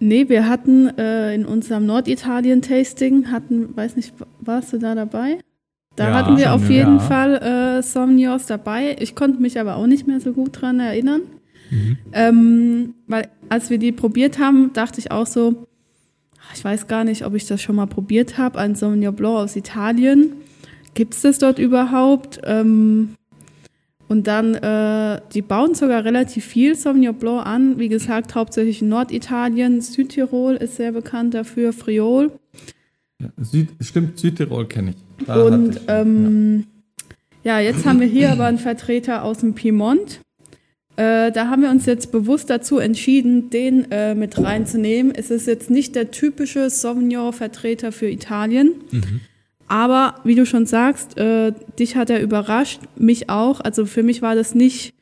[0.00, 5.38] Nee, wir hatten äh, in unserem Norditalien-Tasting, hatten, weiß nicht, warst du da dabei?
[5.98, 6.76] Da Ja, hatten wir auf ja.
[6.76, 7.34] jeden Fall
[7.78, 8.96] äh, Somnios dabei.
[9.00, 11.22] Ich konnte mich aber auch nicht mehr so gut dran erinnern.
[12.12, 15.66] Ähm, weil als wir die probiert haben, dachte ich auch so,
[16.54, 19.56] ich weiß gar nicht, ob ich das schon mal probiert habe, ein Sauvignon Blanc aus
[19.56, 20.32] Italien.
[20.94, 22.40] Gibt es das dort überhaupt?
[22.44, 23.16] Ähm,
[24.06, 27.78] und dann, äh, die bauen sogar relativ viel Sauvignon Blanc an.
[27.78, 29.80] Wie gesagt, hauptsächlich in Norditalien.
[29.82, 32.30] Südtirol ist sehr bekannt dafür, Friol.
[33.20, 35.07] Ja, Süd, stimmt, Südtirol kenne ich.
[35.26, 36.66] Da hatte Und ich- ähm,
[37.44, 37.60] ja.
[37.60, 40.20] jetzt haben wir hier aber einen Vertreter aus dem Piemont.
[40.96, 45.12] Äh, da haben wir uns jetzt bewusst dazu entschieden, den äh, mit reinzunehmen.
[45.14, 48.72] Es ist jetzt nicht der typische Sauvignon-Vertreter für Italien.
[49.68, 53.60] Aber wie du schon sagst, äh, dich hat er überrascht, mich auch.
[53.60, 54.94] Also für mich war das nicht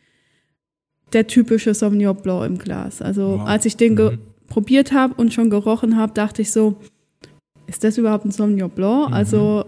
[1.15, 3.01] der typische Sauvignon Blanc im Glas.
[3.01, 3.47] Also Wow.
[3.49, 4.19] als ich den Mhm.
[4.49, 6.77] probiert habe und schon gerochen habe, dachte ich so,
[7.69, 9.13] ist das überhaupt ein Sauvignon Blanc?
[9.13, 9.65] Also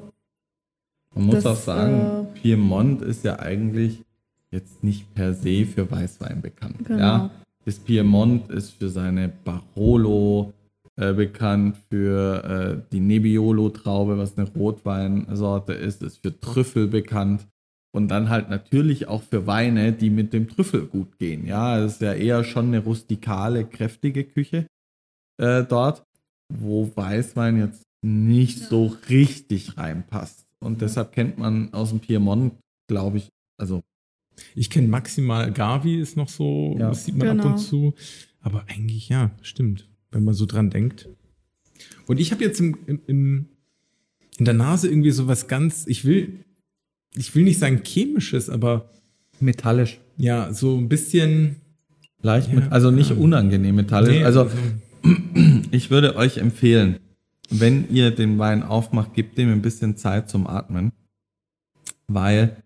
[1.18, 4.04] Man muss das, auch sagen, Piemont ist ja eigentlich
[4.52, 6.84] jetzt nicht per se für Weißwein bekannt.
[6.84, 6.98] Genau.
[6.98, 7.30] Ja?
[7.64, 10.52] Das Piemont ist für seine Barolo
[10.96, 17.46] äh, bekannt, für äh, die Nebbiolo-Traube, was eine Rotweinsorte ist, ist für Trüffel bekannt.
[17.92, 21.46] Und dann halt natürlich auch für Weine, die mit dem Trüffel gut gehen.
[21.46, 24.66] Ja, es ist ja eher schon eine rustikale, kräftige Küche
[25.40, 26.04] äh, dort,
[26.52, 30.47] wo Weißwein jetzt nicht so richtig reinpasst.
[30.60, 32.54] Und deshalb kennt man aus dem Piemont,
[32.88, 33.82] glaube ich, also
[34.54, 36.88] Ich kenne maximal Gavi ist noch so, Ja.
[36.90, 37.48] das sieht man ab Genau.
[37.50, 37.94] und zu.
[38.40, 41.08] Aber eigentlich ja, stimmt, wenn man so dran denkt.
[42.06, 43.46] Und ich habe jetzt im, im, im,
[44.38, 46.44] in der Nase irgendwie so was ganz, ich will,
[47.16, 48.90] ich will nicht sagen chemisches, aber
[49.40, 49.98] metallisch.
[50.16, 51.56] ja, so ein bisschen.
[52.22, 53.16] Leicht Ja, mit, also nicht ja.
[53.16, 54.10] unangenehm metallisch.
[54.16, 54.50] Nee, also
[55.70, 56.98] ich würde euch empfehlen,
[57.50, 60.92] wenn ihr den Wein aufmacht, gebt dem ein bisschen Zeit zum Atmen,
[62.06, 62.56] weil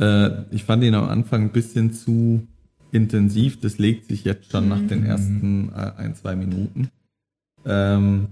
[0.00, 2.46] äh, ich fand ihn am Anfang ein bisschen zu
[2.90, 3.60] intensiv.
[3.60, 6.88] Das legt sich jetzt schon nach den ersten äh, ein, zwei Minuten.
[7.64, 8.28] Ähm,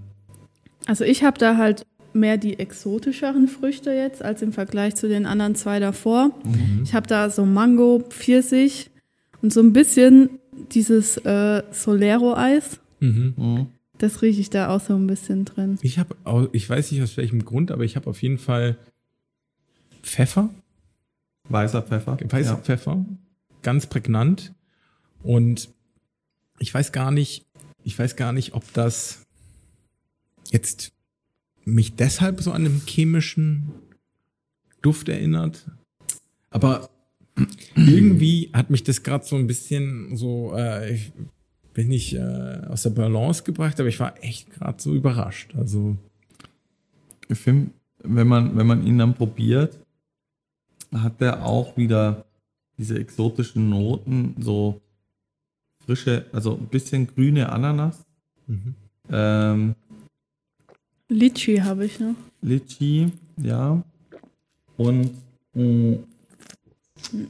[0.85, 5.25] Also ich habe da halt mehr die exotischeren Früchte jetzt als im Vergleich zu den
[5.25, 6.31] anderen zwei davor.
[6.83, 8.89] Ich habe da so Mango, Pfirsich
[9.41, 10.29] und so ein bisschen
[10.73, 12.79] dieses äh, Solero-Eis.
[12.99, 13.67] Mhm.
[14.01, 15.77] Das rieche ich da auch so ein bisschen drin.
[15.83, 16.15] Ich habe,
[16.53, 18.79] ich weiß nicht aus welchem Grund, aber ich habe auf jeden Fall
[20.01, 20.49] Pfeffer,
[21.49, 22.17] weißer Pfeffer.
[22.19, 22.57] weißer Ja.
[22.57, 23.05] Pfeffer,
[23.61, 24.55] ganz prägnant.
[25.21, 25.69] Und
[26.57, 27.45] ich weiß gar nicht,
[27.83, 29.27] ich weiß gar nicht, ob das
[30.49, 30.93] jetzt
[31.63, 33.71] mich deshalb so an einen chemischen
[34.81, 35.69] Duft erinnert.
[36.49, 36.89] Aber
[37.75, 41.13] irgendwie hat mich das gerade so ein bisschen so, äh, ich
[41.73, 45.55] bin nicht äh, aus der Balance gebracht, aber ich war echt gerade so überrascht.
[45.55, 45.97] Also
[47.29, 47.71] Ich finde,
[48.03, 49.79] wenn man, wenn man ihn dann probiert,
[50.93, 52.25] hat er auch wieder
[52.77, 54.81] diese exotischen Noten, so
[55.85, 58.05] frische, also ein bisschen grüne Ananas,
[58.47, 58.75] mhm.
[59.09, 59.75] ähm,
[61.07, 62.15] Litchi habe ich noch.
[62.41, 63.83] Litchi, ja.
[64.77, 65.11] Und
[65.53, 65.97] mh,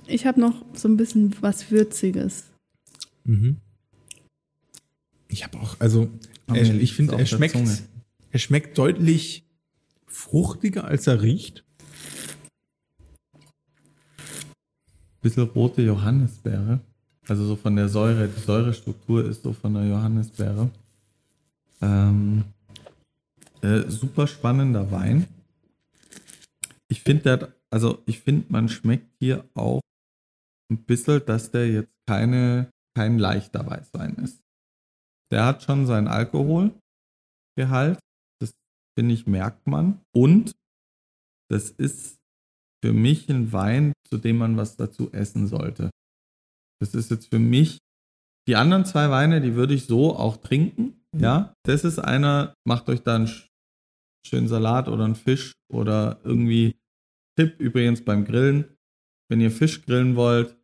[0.08, 2.46] Ich habe noch so ein bisschen was Würziges.
[3.24, 3.58] Mhm.
[5.32, 6.12] Ich habe auch, also
[6.48, 7.58] liegt's ich finde, er schmeckt,
[8.32, 9.46] er schmeckt deutlich
[10.06, 11.64] fruchtiger, als er riecht.
[15.22, 16.80] bisschen rote Johannisbeere.
[17.28, 20.70] Also so von der Säure, die Säurestruktur ist so von der Johannisbeere.
[21.82, 22.44] Ähm,
[23.62, 25.28] äh, super spannender Wein.
[26.88, 29.82] Ich finde, also ich finde, man schmeckt hier auch
[30.72, 34.41] ein bisschen, dass der jetzt keine, kein leichter Weißwein ist.
[35.32, 38.00] Der hat schon seinen Alkoholgehalt.
[38.42, 38.52] Das
[38.98, 40.02] finde ich, merkt man.
[40.14, 40.54] Und
[41.50, 42.18] das ist
[42.84, 45.90] für mich ein Wein, zu dem man was dazu essen sollte.
[46.82, 47.78] Das ist jetzt für mich,
[48.48, 51.02] die anderen zwei Weine, die würde ich so auch trinken.
[51.16, 53.48] Ja, das ist einer, macht euch da einen sch-
[54.26, 56.80] schönen Salat oder einen Fisch oder irgendwie
[57.38, 58.78] Tipp übrigens beim Grillen.
[59.30, 60.58] Wenn ihr Fisch grillen wollt,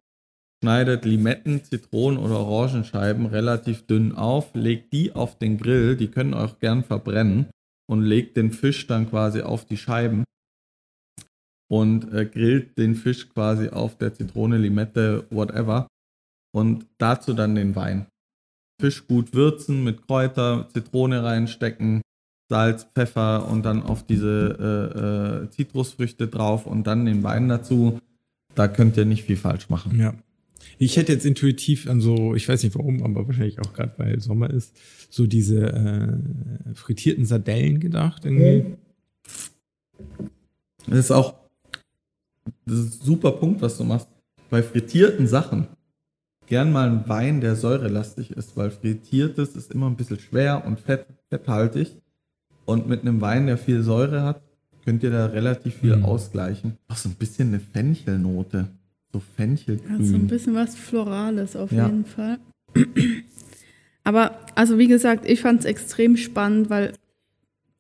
[0.62, 6.34] schneidet Limetten, Zitronen oder Orangenscheiben relativ dünn auf, legt die auf den Grill, die können
[6.34, 7.48] auch gern verbrennen
[7.90, 10.24] und legt den Fisch dann quasi auf die Scheiben
[11.70, 15.88] und äh, grillt den Fisch quasi auf der Zitrone, Limette, whatever.
[16.54, 18.08] Und dazu dann den Wein.
[18.82, 22.02] Fisch gut würzen mit Kräuter, Zitrone reinstecken,
[22.50, 28.00] Salz, Pfeffer und dann auf diese äh, äh, Zitrusfrüchte drauf und dann den Wein dazu.
[28.56, 30.00] Da könnt ihr nicht viel falsch machen.
[30.00, 30.14] Ja.
[30.80, 34.20] Ich hätte jetzt intuitiv an so, ich weiß nicht warum, aber wahrscheinlich auch gerade weil
[34.20, 34.76] Sommer ist,
[35.10, 38.76] so diese äh, frittierten Sardellen gedacht irgendwie.
[40.88, 41.36] Das ist auch
[42.66, 44.08] das ist ein super Punkt, was du machst.
[44.50, 45.68] Bei frittierten Sachen
[46.46, 50.80] gern mal einen Wein, der säurelastig ist, weil frittiertes ist immer ein bisschen schwer und
[50.80, 51.98] fett, fetthaltig.
[52.66, 54.42] Und mit einem Wein, der viel Säure hat,
[54.86, 56.06] könnt ihr da relativ viel Mhm.
[56.06, 56.78] ausgleichen.
[56.88, 58.70] Auch so ein bisschen eine Fenchelnote.
[59.18, 60.00] So Fenchelgrün.
[60.00, 61.88] Ja, so ein bisschen was Florales auf Ja.
[61.88, 62.38] jeden Fall.
[64.04, 66.94] Aber, also wie gesagt, ich fand es extrem spannend, weil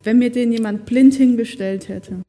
[0.03, 2.23] wenn mir den jemand blind hingestellt hätte,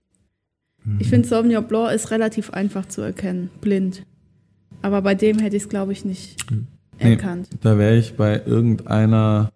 [0.98, 4.04] ich finde Sauvignon Blanc ist relativ einfach zu erkennen, blind.
[4.82, 6.36] Aber bei dem hätte ich es, glaube ich, nicht
[6.98, 7.12] Nee.
[7.12, 7.48] erkannt.
[7.62, 9.50] Da wäre ich bei irgendeiner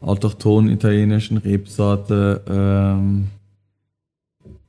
[0.00, 2.42] autochthonen italienischen Rebsorte.
[2.48, 3.28] Ähm,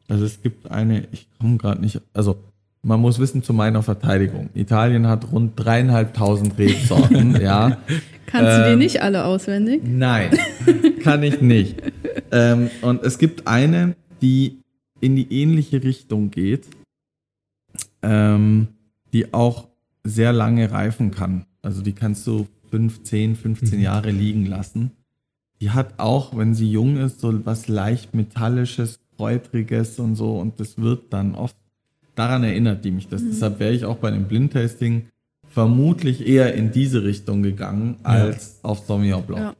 [0.07, 2.37] also es gibt eine, ich komme gerade nicht, also
[2.83, 4.49] man muss wissen zu meiner Verteidigung.
[4.53, 7.77] Italien hat rund dreieinhalbtausend Rebsorten, ja.
[8.25, 9.81] Kannst du die Ähm, nicht alle auswendig?
[9.85, 10.31] Nein,
[11.03, 11.81] kann ich nicht.
[12.31, 14.57] Ähm, und es gibt eine, die
[14.99, 16.65] in die ähnliche Richtung geht,
[18.01, 18.67] ähm,
[19.13, 19.67] die auch
[20.03, 21.45] sehr lange reifen kann.
[21.61, 23.83] Also die kannst du 15, 15 Mhm.
[23.83, 24.91] Jahre liegen lassen.
[25.59, 30.39] Die hat auch, wenn sie jung ist, so was leicht metallisches, kräutriges und so.
[30.39, 31.55] Und das wird dann oft,
[32.15, 33.23] daran erinnert die mich das.
[33.23, 35.07] Deshalb wäre ich auch bei dem Blindtasting
[35.47, 39.55] vermutlich eher in diese Richtung gegangen als auf Sauvignon Blanc.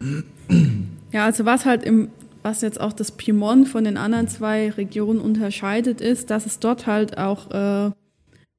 [0.00, 0.22] Ja.
[1.12, 2.08] Ja, also was halt im,
[2.42, 6.86] was jetzt auch das Piemont von den anderen zwei Regionen unterscheidet, ist, dass es dort
[6.86, 7.90] halt auch äh,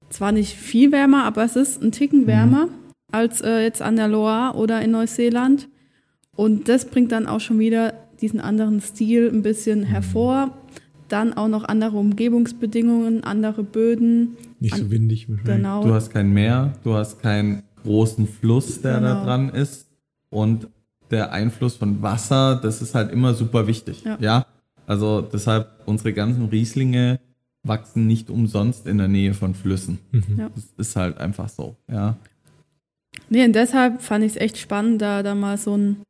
[0.10, 2.70] zwar nicht viel wärmer, aber es ist ein Ticken wärmer
[3.12, 5.70] als äh, jetzt an der Loire oder in Neuseeland.
[6.36, 10.58] Und das bringt dann auch schon wieder diesen anderen Stil ein bisschen hervor.
[11.10, 14.36] Dann auch noch andere Umgebungsbedingungen, andere Böden.
[14.60, 15.56] Nicht so windig wahrscheinlich.
[15.56, 15.84] Genau.
[15.84, 19.24] Du hast kein Meer, du hast keinen großen Fluss, der da Genau.
[19.26, 19.88] dran ist.
[20.30, 20.68] Und
[21.10, 24.04] der Einfluss von Wasser, das ist halt immer super wichtig.
[24.04, 24.18] Ja.
[24.20, 24.46] Ja.
[24.86, 27.20] Also deshalb, unsere ganzen Rieslinge
[27.64, 30.00] wachsen nicht umsonst in der Nähe von Flüssen.
[30.38, 30.50] Ja.
[30.54, 32.16] Das ist halt einfach so, ja.
[33.30, 36.02] Nee, und deshalb fand ich es echt spannend, da, da mal so einen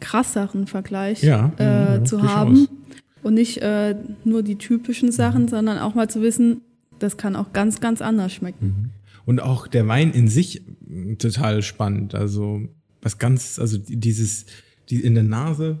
[0.00, 2.68] krasseren Vergleich Ja, äh, ja, zu haben.
[3.24, 6.60] Und nicht äh, nur die typischen Sachen, sondern auch mal zu wissen,
[7.00, 8.90] das kann auch ganz, ganz anders schmecken.
[9.24, 12.14] Und auch der Wein in sich mh, total spannend.
[12.14, 12.60] Also
[13.02, 14.46] was ganz, also die- dieses,
[14.90, 15.80] die in der Nase,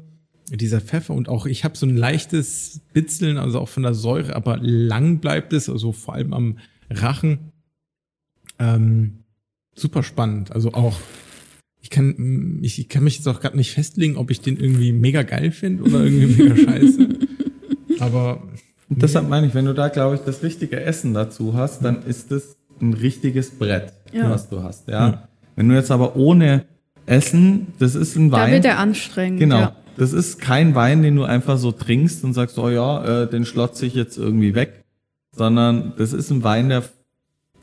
[0.50, 4.34] dieser Pfeffer und auch ich habe so ein leichtes Bitzeln, also auch von der Säure,
[4.36, 6.58] aber lang bleibt es, also vor allem am
[6.90, 7.52] Rachen.
[8.58, 9.24] Ähm,
[9.74, 10.52] super spannend.
[10.52, 10.98] Also auch
[11.80, 14.92] ich kann, mh, ich kann mich jetzt auch gerade nicht festlegen, ob ich den irgendwie
[14.92, 17.08] mega geil finde oder irgendwie mega scheiße.
[18.04, 18.42] Aber
[18.88, 22.02] Und deshalb meine ich, wenn du da, glaube ich, das richtige Essen dazu hast, dann
[22.04, 24.30] ist es ein richtiges Brett, Ja.
[24.30, 25.08] was du hast, ja.
[25.08, 25.28] Ja.
[25.56, 26.64] Wenn du jetzt aber ohne
[27.06, 28.52] Essen, das ist ein Da Wein.
[28.52, 29.40] wird er anstrengend.
[29.40, 29.58] Genau.
[29.60, 29.76] Ja.
[29.96, 33.44] Das ist kein Wein, den du einfach so trinkst und sagst, oh ja, äh, den
[33.44, 34.84] schlotze ich jetzt irgendwie weg,
[35.32, 36.82] sondern das ist ein Wein, der,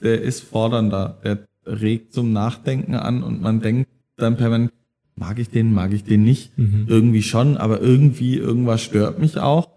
[0.01, 4.71] der ist fordernder, der regt zum Nachdenken an und man denkt dann permanent,
[5.15, 6.51] mag ich den, mag ich den nicht?
[6.57, 9.67] Irgendwie schon, aber irgendwie irgendwas stört mich auch.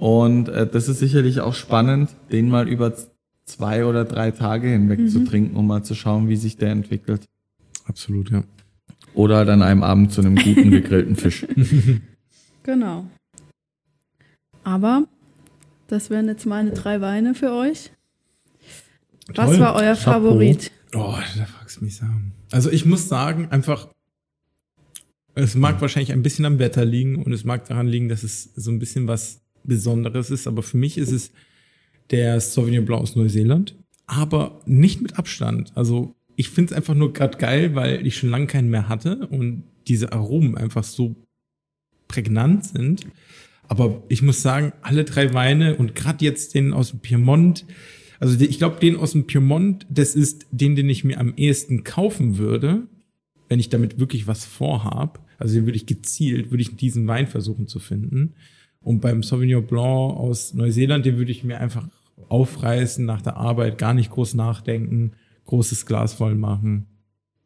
[0.00, 2.94] Und äh, das ist sicherlich auch spannend, den mal über
[3.44, 7.26] zwei oder drei Tage hinweg zu trinken, um mal zu schauen, wie sich der entwickelt.
[7.84, 8.42] absolut, ja.
[9.12, 11.46] Oder halt an einem Abend zu einem guten gegrillten Fisch.
[12.62, 13.04] Genau.
[14.64, 15.04] Aber
[15.88, 17.90] das wären jetzt meine drei Weine für euch.
[19.34, 19.60] Was Toll.
[19.60, 20.30] war euer Chapeau.
[20.30, 20.72] Favorit?
[20.94, 22.32] Oh, da fragst du mich sagen.
[22.50, 23.88] Also ich muss sagen, einfach,
[25.34, 28.44] es mag wahrscheinlich ein bisschen am Wetter liegen und es mag daran liegen, dass es
[28.54, 31.32] so ein bisschen was Besonderes ist, aber für mich ist es
[32.10, 35.72] der Sauvignon Blanc aus Neuseeland, aber nicht mit Abstand.
[35.76, 39.26] Also ich finde es einfach nur gerade geil, weil ich schon lange keinen mehr hatte
[39.28, 41.16] und diese Aromen einfach so
[42.08, 43.06] prägnant sind.
[43.68, 47.66] Aber ich muss sagen, alle drei Weine und gerade jetzt den aus dem Piemont,
[48.18, 51.84] also ich glaube, den aus dem Piemont, das ist den, den ich mir am ehesten
[51.84, 52.88] kaufen würde,
[53.48, 55.24] wenn ich damit wirklich was vorhab.
[55.38, 58.34] Also den würde ich gezielt, würde ich diesen Wein versuchen zu finden.
[58.82, 61.86] Und beim Sauvignon Blanc aus Neuseeland, den würde ich mir einfach
[62.28, 65.12] aufreißen nach der Arbeit, gar nicht groß nachdenken,
[65.46, 66.86] großes Glas voll machen,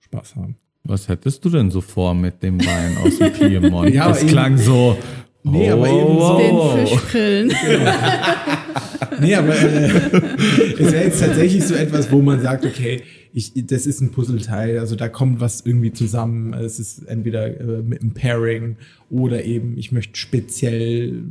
[0.00, 0.56] Spaß haben.
[0.84, 3.32] Was hättest du denn so vor mit dem Wein aus dem
[3.62, 3.92] Piemont?
[3.94, 4.96] Ja, das klang so.
[5.42, 6.76] Nee, aber eben so- Den Oh.
[6.76, 7.50] Fisch grillen.
[9.20, 9.88] Nee, aber äh,
[10.78, 13.02] es wäre jetzt tatsächlich so etwas, wo man sagt, okay,
[13.32, 16.54] ich, das ist ein Puzzleteil, also da kommt was irgendwie zusammen.
[16.54, 18.76] Es ist entweder äh, mit einem Pairing
[19.10, 21.24] oder eben, ich möchte speziell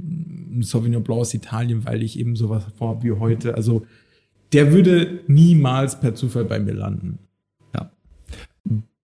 [0.53, 3.55] ein Sauvignon Blanc aus Italien, weil ich eben sowas vorhabe wie heute.
[3.55, 3.85] Also
[4.51, 7.19] der würde niemals per Zufall bei mir landen.
[7.73, 7.89] Ja.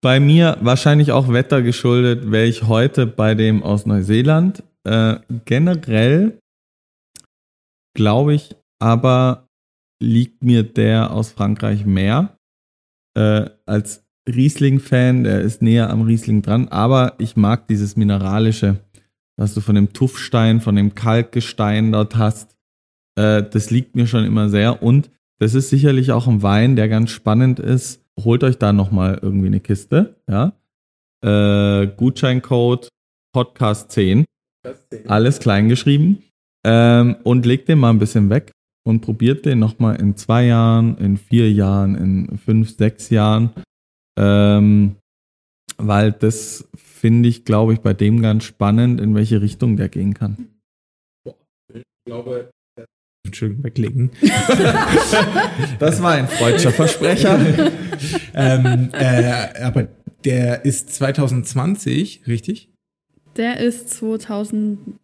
[0.01, 4.63] Bei mir wahrscheinlich auch Wetter geschuldet, wäre ich heute bei dem aus Neuseeland.
[4.83, 5.15] Äh,
[5.45, 6.37] generell
[7.93, 9.47] glaube ich, aber
[10.01, 12.37] liegt mir der aus Frankreich mehr.
[13.17, 18.77] äh, als Riesling-Fan, der ist näher am Riesling dran, aber ich mag dieses Mineralische,
[19.37, 22.55] was du von dem Tuffstein, von dem Kalkgestein dort hast.
[23.15, 26.89] Äh, das liegt mir schon immer sehr und das ist sicherlich auch ein Wein, der
[26.89, 28.05] ganz spannend ist.
[28.19, 30.53] Holt euch da nochmal irgendwie eine Kiste, ja.
[31.25, 32.89] Äh, Gutscheincode
[33.33, 34.25] Podcast 10.
[35.07, 36.23] Alles klein geschrieben.
[36.65, 38.51] Ähm, und legt den mal ein bisschen weg
[38.89, 43.51] und probiert den nochmal in zwei Jahren, in vier Jahren, in fünf, sechs Jahren.
[44.17, 44.95] Ähm,
[45.77, 50.13] weil das finde ich, glaube ich, bei dem ganz spannend, in welche Richtung der gehen
[50.13, 50.49] kann.
[51.71, 52.49] Ich glaube,
[53.25, 54.11] Entschuldigung, weglegen.
[55.79, 57.39] das war ein freudscher Versprecher.
[58.33, 59.87] ähm, äh, aber
[60.25, 62.73] der ist 2020, richtig?
[63.37, 64.95] Der ist 2020.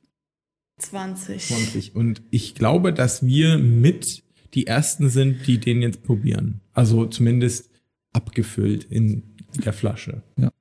[0.78, 1.95] 20.
[1.95, 4.23] Und ich glaube, dass wir mit
[4.53, 6.61] die ersten sind, die den jetzt probieren.
[6.73, 7.69] Also zumindest
[8.13, 9.23] abgefüllt in
[9.63, 10.23] der Flasche.
[10.38, 10.51] Ja.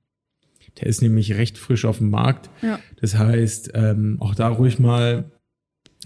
[0.79, 2.49] Der ist nämlich recht frisch auf dem Markt.
[2.61, 2.79] Ja.
[2.99, 5.31] Das heißt, ähm, auch da ruhig mal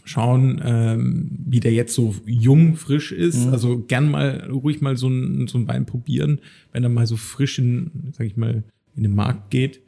[0.04, 3.46] schauen, ähm, wie der jetzt so jung, frisch ist.
[3.46, 3.54] Mhm.
[3.54, 6.40] Also gern mal, ruhig mal so ein, so ein Wein probieren,
[6.72, 8.64] wenn er mal so frisch in, sag ich mal,
[8.96, 9.82] in den Markt geht.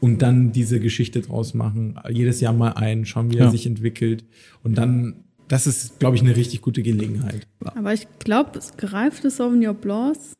[0.00, 1.98] Und dann diese Geschichte draus machen.
[2.10, 3.50] Jedes Jahr mal ein, schauen, wie er Ja.
[3.50, 4.24] sich entwickelt.
[4.62, 7.46] Und dann, das ist, glaube ich, eine richtig gute Gelegenheit.
[7.64, 10.34] Aber ich glaube, gereifte Sauvignon Blancs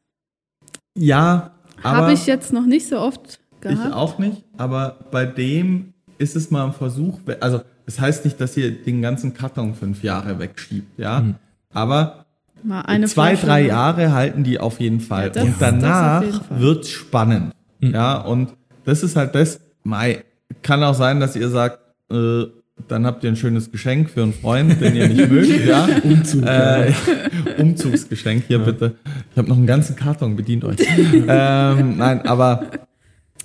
[0.97, 1.53] Ja,
[1.83, 3.93] aber habe ich jetzt noch nicht so oft ich gehabt.
[3.95, 4.45] auch nicht.
[4.57, 7.19] Aber bei dem ist es mal ein Versuch.
[7.41, 11.21] Also, das heißt nicht, dass ihr den ganzen Karton fünf Jahre wegschiebt, ja.
[11.21, 11.35] Mhm.
[11.73, 12.27] Aber
[12.63, 13.47] Mal eine zwei, Flasche.
[13.47, 15.25] drei Jahre halten die auf jeden Fall.
[15.27, 16.61] Ja, das- und danach Fall.
[16.61, 17.53] wird's spannend.
[17.81, 17.91] Mhm.
[17.95, 18.55] Ja, und
[18.89, 19.61] das ist halt das.
[19.85, 20.25] Mai,
[20.63, 21.79] kann auch sein, dass ihr sagt,
[22.11, 22.45] äh,
[22.87, 25.67] dann habt ihr ein schönes Geschenk für einen Freund, den ihr nicht mögt.
[25.67, 25.87] Ja.
[26.03, 26.47] Umzug.
[26.47, 26.93] Äh,
[27.59, 28.97] Umzugsgeschenk hier bitte.
[29.33, 30.79] Ich habe noch einen ganzen Karton, bedient euch.
[31.13, 32.71] ähm, nein, aber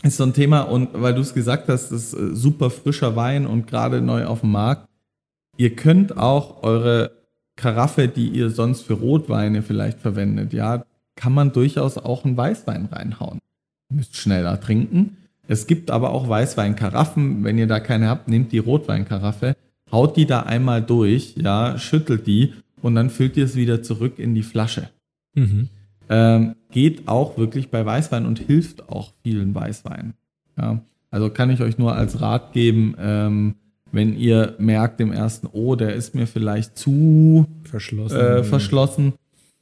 [0.03, 3.15] ist so ein Thema und weil du es gesagt hast, das ist äh, super frischer
[3.15, 4.87] Wein und gerade neu auf dem Markt.
[5.57, 7.11] Ihr könnt auch eure
[7.55, 10.85] Karaffe, die ihr sonst für Rotweine vielleicht verwendet, ja,
[11.15, 13.39] kann man durchaus auch einen Weißwein reinhauen.
[13.89, 15.17] Ihr müsst schneller trinken.
[15.47, 17.43] Es gibt aber auch Weißweinkaraffen.
[17.43, 19.55] Wenn ihr da keine habt, nehmt die Rotweinkaraffe,
[19.91, 24.19] haut die da einmal durch, ja, schüttelt die und dann füllt ihr es wieder zurück
[24.19, 24.89] in die Flasche.
[25.35, 25.69] Mhm.
[26.09, 30.13] Ähm, geht auch wirklich bei Weißwein und hilft auch vielen Weißweinen.
[30.57, 33.55] Ja, also kann ich euch nur als Rat geben, ähm,
[33.91, 38.19] wenn ihr merkt im ersten, oh, der ist mir vielleicht zu Verschlossen.
[38.19, 39.13] äh, verschlossen,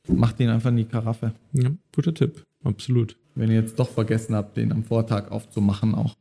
[0.07, 1.33] macht ihn einfach in die Karaffe.
[1.53, 2.45] Ja, guter Tipp.
[2.63, 3.17] Absolut.
[3.35, 6.15] Wenn ihr jetzt doch vergessen habt, den am Vortag aufzumachen auch.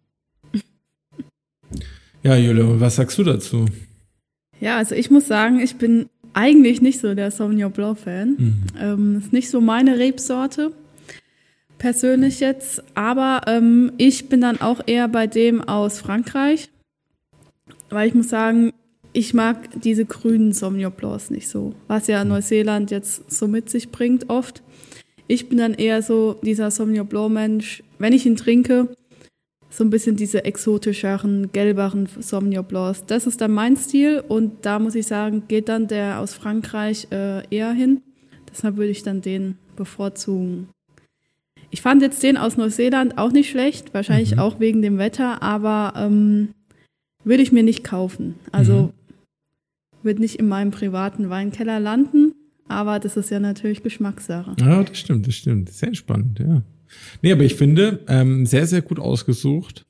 [2.22, 3.64] Ja, Jule, was sagst du dazu?
[4.60, 8.36] Ja, also ich muss sagen, ich bin eigentlich nicht so der Sauvignon Blanc Fan.
[8.38, 8.62] Mhm.
[8.78, 10.72] Ähm, ist nicht so meine Rebsorte.
[11.78, 12.82] Persönlich jetzt.
[12.94, 16.68] Aber ähm, ich bin dann auch eher bei dem aus Frankreich.
[17.88, 18.72] Weil ich muss sagen,
[19.12, 21.74] ich mag diese grünen Sauvignon Blancs nicht so.
[21.88, 24.62] Was ja Neuseeland jetzt so mit sich bringt oft.
[25.30, 27.84] Ich bin dann eher so dieser Sauvignon Blanc Mensch.
[28.00, 28.88] Wenn ich ihn trinke,
[29.68, 33.06] so ein bisschen diese exotischeren, gelberen Sauvignon Blancs.
[33.06, 37.06] Das ist dann mein Stil und da muss ich sagen, geht dann der aus Frankreich
[37.12, 38.02] äh, eher hin.
[38.50, 40.66] Deshalb würde ich dann den bevorzugen.
[41.70, 45.92] Ich fand jetzt den aus Neuseeland auch nicht schlecht, wahrscheinlich auch wegen dem Wetter, aber
[45.96, 46.48] ähm,
[47.22, 48.34] würde ich mir nicht kaufen.
[48.50, 48.92] Also
[50.02, 52.34] wird nicht in meinem privaten Weinkeller landen,
[52.70, 54.54] aber das ist ja natürlich Geschmackssache.
[54.60, 55.70] Ja, das stimmt, das stimmt.
[55.70, 56.62] Sehr spannend, ja.
[57.20, 59.86] Nee, aber ich finde, ähm, sehr, sehr gut ausgesucht.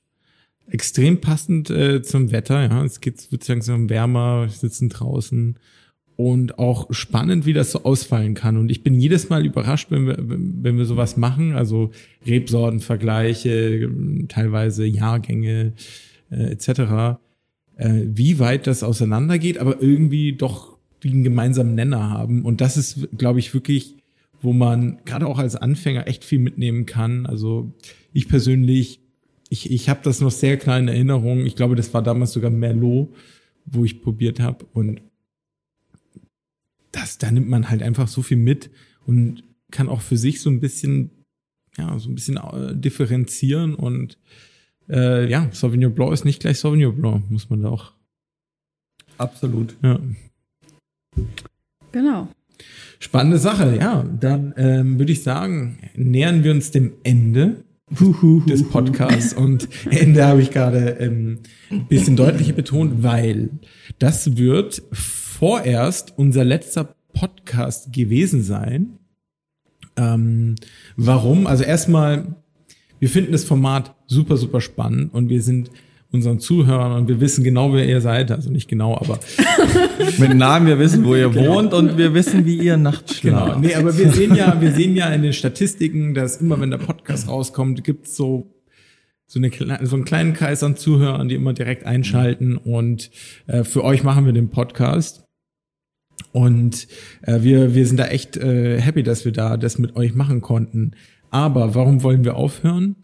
[0.67, 2.85] Extrem passend äh, zum Wetter, ja.
[2.85, 5.59] Es geht, wird langsam wärmer, sitzen draußen.
[6.17, 8.57] Und auch spannend, wie das so ausfallen kann.
[8.57, 11.55] Und ich bin jedes Mal überrascht, wenn wir, wenn wir sowas machen.
[11.55, 11.93] Also
[12.27, 13.91] Rebsortenvergleiche,
[14.29, 15.73] teilweise Jahrgänge
[16.31, 17.19] äh, etc.
[17.77, 22.45] Äh, wie weit das auseinandergeht, aber irgendwie doch den gemeinsamen Nenner haben.
[22.45, 23.97] Und das ist, glaube ich, wirklich
[24.43, 27.27] wo man gerade auch als Anfänger echt viel mitnehmen kann.
[27.27, 27.73] Also
[28.13, 29.01] ich persönlich,
[29.49, 31.45] ich, ich habe das noch sehr klar in Erinnerung.
[31.45, 33.15] Ich glaube, das war damals sogar Merlot,
[33.67, 34.67] wo ich probiert habe.
[34.73, 35.03] Und
[36.93, 38.71] das, da nimmt man halt einfach so viel mit
[39.07, 41.11] und kann auch für sich so ein bisschen,
[41.77, 43.75] ja, so ein bisschen äh, differenzieren.
[43.75, 44.19] Und
[44.89, 47.93] äh, ja, Sauvignon Blanc ist nicht gleich Sauvignon Blanc, muss man da auch.
[49.19, 49.77] Absolut.
[49.83, 50.01] Ja.
[51.93, 52.29] Genau.
[52.99, 54.05] Spannende Sache, ja.
[54.21, 57.65] Dann ähm, würde ich sagen, nähern wir uns dem Ende
[58.47, 59.33] des Podcasts.
[59.33, 61.41] Und Ende habe ich gerade ähm,
[61.71, 63.51] ein bisschen deutlicher betont, weil
[63.99, 68.99] das wird vorerst unser letzter Podcast gewesen sein.
[69.97, 70.55] Ähm,
[70.97, 71.47] warum?
[71.47, 72.37] Also erstmal,
[72.99, 75.71] wir finden das Format super, super spannend und wir sind
[76.13, 78.31] unseren Zuhörern und wir wissen genau, wer ihr seid.
[78.31, 79.21] Also nicht genau, aber
[80.19, 83.45] Mit Namen, wir wissen, wo ihr wohnt und wir wissen, wie ihr nachts genau.
[83.45, 83.61] schlaft.
[83.61, 86.79] Nee, aber wir sehen ja, wir sehen ja in den Statistiken, dass immer wenn der
[86.79, 88.51] Podcast rauskommt, gibt's so
[89.27, 92.57] so, eine, so einen kleinen Kreis an Zuhörern, die immer direkt einschalten.
[92.57, 93.13] Und
[93.47, 95.23] äh, für euch machen wir den Podcast.
[96.33, 96.89] Und
[97.23, 100.41] äh, wir, wir sind da echt äh, happy, dass wir da das mit euch machen
[100.41, 100.97] konnten.
[101.31, 102.97] Aber warum wollen wir aufhören?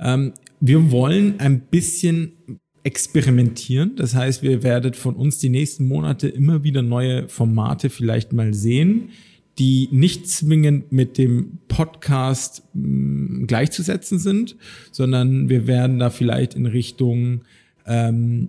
[0.00, 3.96] Ähm, wir wollen ein bisschen experimentieren.
[3.96, 8.54] Das heißt, wir werdet von uns die nächsten Monate immer wieder neue Formate vielleicht mal
[8.54, 9.10] sehen,
[9.58, 14.56] die nicht zwingend mit dem Podcast mh, gleichzusetzen sind,
[14.92, 17.42] sondern wir werden da vielleicht in Richtung
[17.86, 18.48] ähm,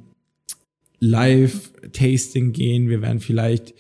[1.00, 2.88] Live-Tasting gehen.
[2.88, 3.74] Wir werden vielleicht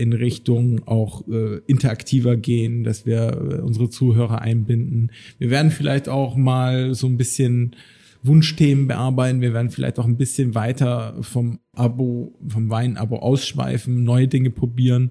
[0.00, 5.10] in Richtung auch äh, interaktiver gehen, dass wir äh, unsere Zuhörer einbinden.
[5.38, 7.76] Wir werden vielleicht auch mal so ein bisschen
[8.22, 9.40] Wunschthemen bearbeiten.
[9.40, 15.10] Wir werden vielleicht auch ein bisschen weiter vom Abo, vom Wein-Abo ausschweifen, neue Dinge probieren.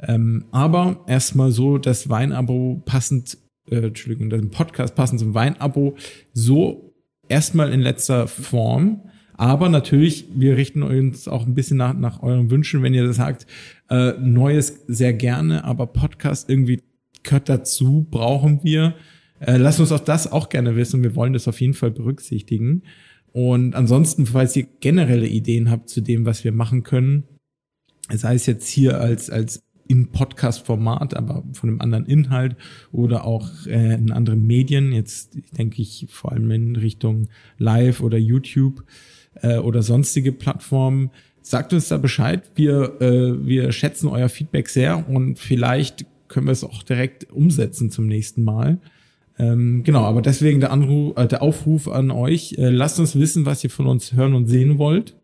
[0.00, 3.38] Ähm, aber erstmal so, das Weinabo passend,
[3.70, 5.96] äh, Entschuldigung, das Podcast passend zum Weinabo
[6.32, 6.94] so
[7.28, 9.02] erstmal in letzter Form.
[9.38, 13.16] Aber natürlich, wir richten uns auch ein bisschen nach, nach euren Wünschen, wenn ihr das
[13.16, 13.46] sagt,
[13.88, 16.82] äh, Neues sehr gerne, aber Podcast irgendwie
[17.22, 18.96] gehört dazu, brauchen wir.
[19.38, 21.04] Äh, lasst uns auch das auch gerne wissen.
[21.04, 22.82] Wir wollen das auf jeden Fall berücksichtigen.
[23.30, 27.22] Und ansonsten, falls ihr generelle Ideen habt zu dem, was wir machen können,
[28.10, 32.56] sei es jetzt hier als, als im Podcast-Format, aber von einem anderen Inhalt
[32.90, 38.18] oder auch äh, in anderen Medien, jetzt denke ich vor allem in Richtung Live oder
[38.18, 38.82] YouTube
[39.42, 41.10] äh, oder sonstige Plattformen,
[41.42, 42.42] sagt uns da Bescheid.
[42.54, 47.90] Wir, äh, wir schätzen euer Feedback sehr und vielleicht können wir es auch direkt umsetzen
[47.90, 48.78] zum nächsten Mal.
[49.38, 53.46] Ähm, genau, aber deswegen der, Anruf, äh, der Aufruf an euch, äh, lasst uns wissen,
[53.46, 55.14] was ihr von uns hören und sehen wollt.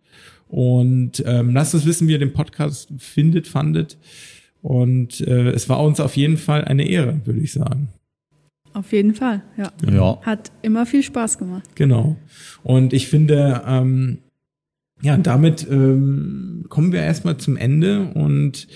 [0.48, 3.98] Und ähm, lasst uns wissen, wie ihr den Podcast findet, fandet.
[4.62, 7.88] Und äh, es war uns auf jeden Fall eine Ehre, würde ich sagen.
[8.74, 9.72] Auf jeden Fall, ja.
[9.90, 10.20] Ja.
[10.22, 11.62] Hat immer viel Spaß gemacht.
[11.74, 12.16] Genau.
[12.62, 14.18] Und ich finde, ähm,
[15.00, 18.66] ja, damit ähm, kommen wir erstmal zum Ende und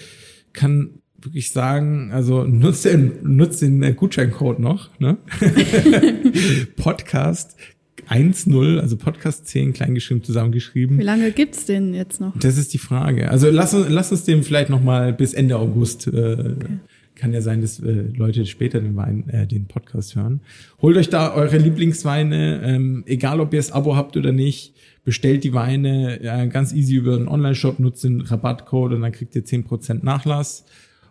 [0.52, 0.90] kann
[1.20, 5.18] wirklich sagen, also nutzt den, nutzt den äh, Gutscheincode noch, ne?
[6.76, 7.56] Podcast
[8.08, 10.98] 1.0, also Podcast 10 kleingeschrieben zusammengeschrieben.
[10.98, 12.38] Wie lange gibt's den jetzt noch?
[12.38, 13.30] Das ist die Frage.
[13.30, 16.06] Also lass, uns- lass uns dem vielleicht noch mal bis Ende August.
[16.06, 16.54] Äh,
[17.18, 20.40] Kann ja sein, dass äh, Leute später den Wein, äh, den Podcast hören.
[20.80, 24.74] Holt euch da eure Lieblingsweine, ähm, egal ob ihr das Abo habt oder nicht.
[25.04, 29.34] Bestellt die Weine ja, ganz easy über den Online-Shop, nutzt den Rabattcode und dann kriegt
[29.34, 30.64] ihr 10% Nachlass.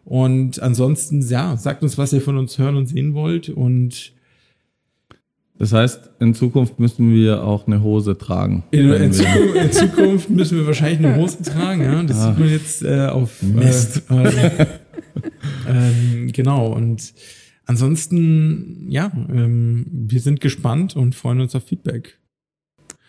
[0.05, 3.49] Und ansonsten, ja, sagt uns, was ihr von uns hören und sehen wollt.
[3.49, 4.13] Und
[5.57, 8.63] Das heißt, in Zukunft müssen wir auch eine Hose tragen.
[8.71, 11.81] in, in, Zukunft, in Zukunft müssen wir wahrscheinlich eine Hose tragen.
[11.81, 12.03] Ja?
[12.03, 14.03] Das sieht man jetzt äh, auf Mist.
[14.09, 14.65] Äh, äh,
[15.67, 16.73] ähm, genau.
[16.73, 17.13] Und
[17.65, 22.19] ansonsten, ja, ähm, wir sind gespannt und freuen uns auf Feedback.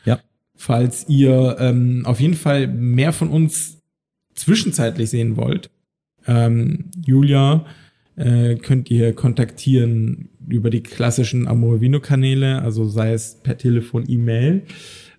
[0.04, 0.20] Ja.
[0.54, 3.82] Falls ihr ähm, auf jeden Fall mehr von uns
[4.34, 5.70] zwischenzeitlich sehen wollt,
[6.26, 7.64] ähm, Julia
[8.16, 14.04] äh, könnt ihr kontaktieren über die klassischen Amore Vino Kanäle, also sei es per Telefon,
[14.08, 14.62] E-Mail.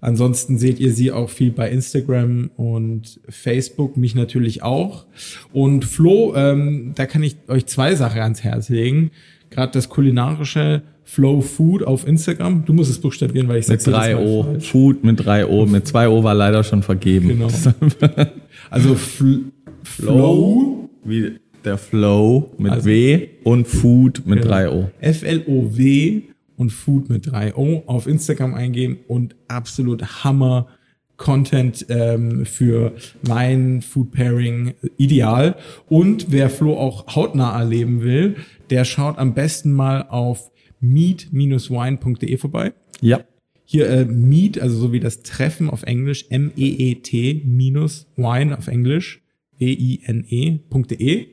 [0.01, 5.05] Ansonsten seht ihr sie auch viel bei Instagram und Facebook, mich natürlich auch.
[5.51, 9.11] Und Flo, ähm, da kann ich euch zwei Sachen ans Herz legen.
[9.49, 12.65] Gerade das kulinarische Flow Food auf Instagram.
[12.65, 14.43] Du musst es buchstabieren, weil ich Mit jedes Mal 3 O.
[14.43, 14.71] falsch.
[14.71, 15.65] Food mit 3 O.
[15.65, 17.27] Mit 2 O war leider schon vergeben.
[17.29, 17.47] Genau.
[18.69, 19.39] Also Fl
[19.83, 21.33] Flow Wie
[21.65, 24.51] der Flow mit Also- W und Food mit Genau.
[24.51, 24.89] 3 O.
[25.01, 26.21] F-L-O-W
[26.59, 30.67] und Food mit 3 O auf Instagram eingeben und absolut Hammer
[31.15, 32.93] Content ähm, für
[33.23, 35.55] Wein, Food Pairing, ideal.
[35.87, 38.35] Und wer Flo auch hautnah erleben will,
[38.69, 40.51] der schaut am besten mal auf
[40.81, 42.73] meet-wine.de vorbei.
[43.01, 43.21] Ja.
[43.63, 49.21] Hier äh, Meet, also so wie das Treffen auf Englisch, M-E-E-T minus Wine auf Englisch,
[49.59, 51.27] W-I-N-E.de.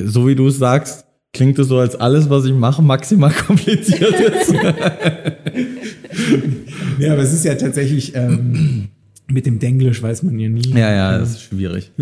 [0.00, 1.03] So wie du es sagst,
[1.34, 4.54] klingt es so, als alles, was ich mache, maximal kompliziert ist.
[6.98, 8.88] Ja, aber es ist ja tatsächlich ähm,
[9.26, 10.70] mit dem Denglisch weiß man ja nie.
[10.70, 11.92] ja, ja, das ist schwierig.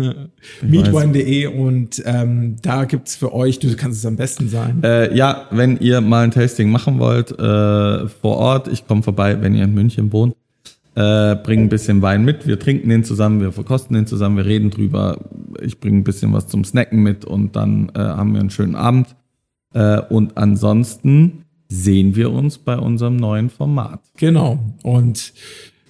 [0.61, 4.81] Meetwine.de und ähm, da gibt's für euch, du kannst es am besten sein.
[4.83, 9.41] Äh, ja, wenn ihr mal ein Tasting machen wollt äh, vor Ort, ich komme vorbei,
[9.41, 10.35] wenn ihr in München wohnt,
[10.95, 14.45] äh, bringe ein bisschen Wein mit, wir trinken den zusammen, wir verkosten den zusammen, wir
[14.45, 15.17] reden drüber,
[15.61, 18.75] ich bringe ein bisschen was zum Snacken mit und dann äh, haben wir einen schönen
[18.75, 19.15] Abend.
[19.73, 24.01] Äh, und ansonsten sehen wir uns bei unserem neuen Format.
[24.17, 24.59] Genau.
[24.83, 25.33] Und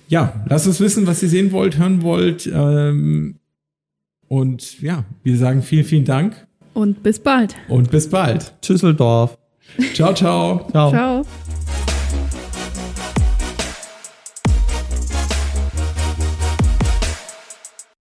[0.07, 2.49] ja, lasst uns wissen, was ihr sehen wollt, hören wollt.
[2.53, 3.36] Ähm,
[4.27, 7.55] und ja, wir sagen vielen, vielen Dank Und bis bald.
[7.67, 8.53] und bis bald.
[8.61, 9.38] Tschüsseldorf.
[9.93, 10.67] Ciao, ciao.
[10.71, 10.91] Ciao.
[10.91, 11.25] Ciao.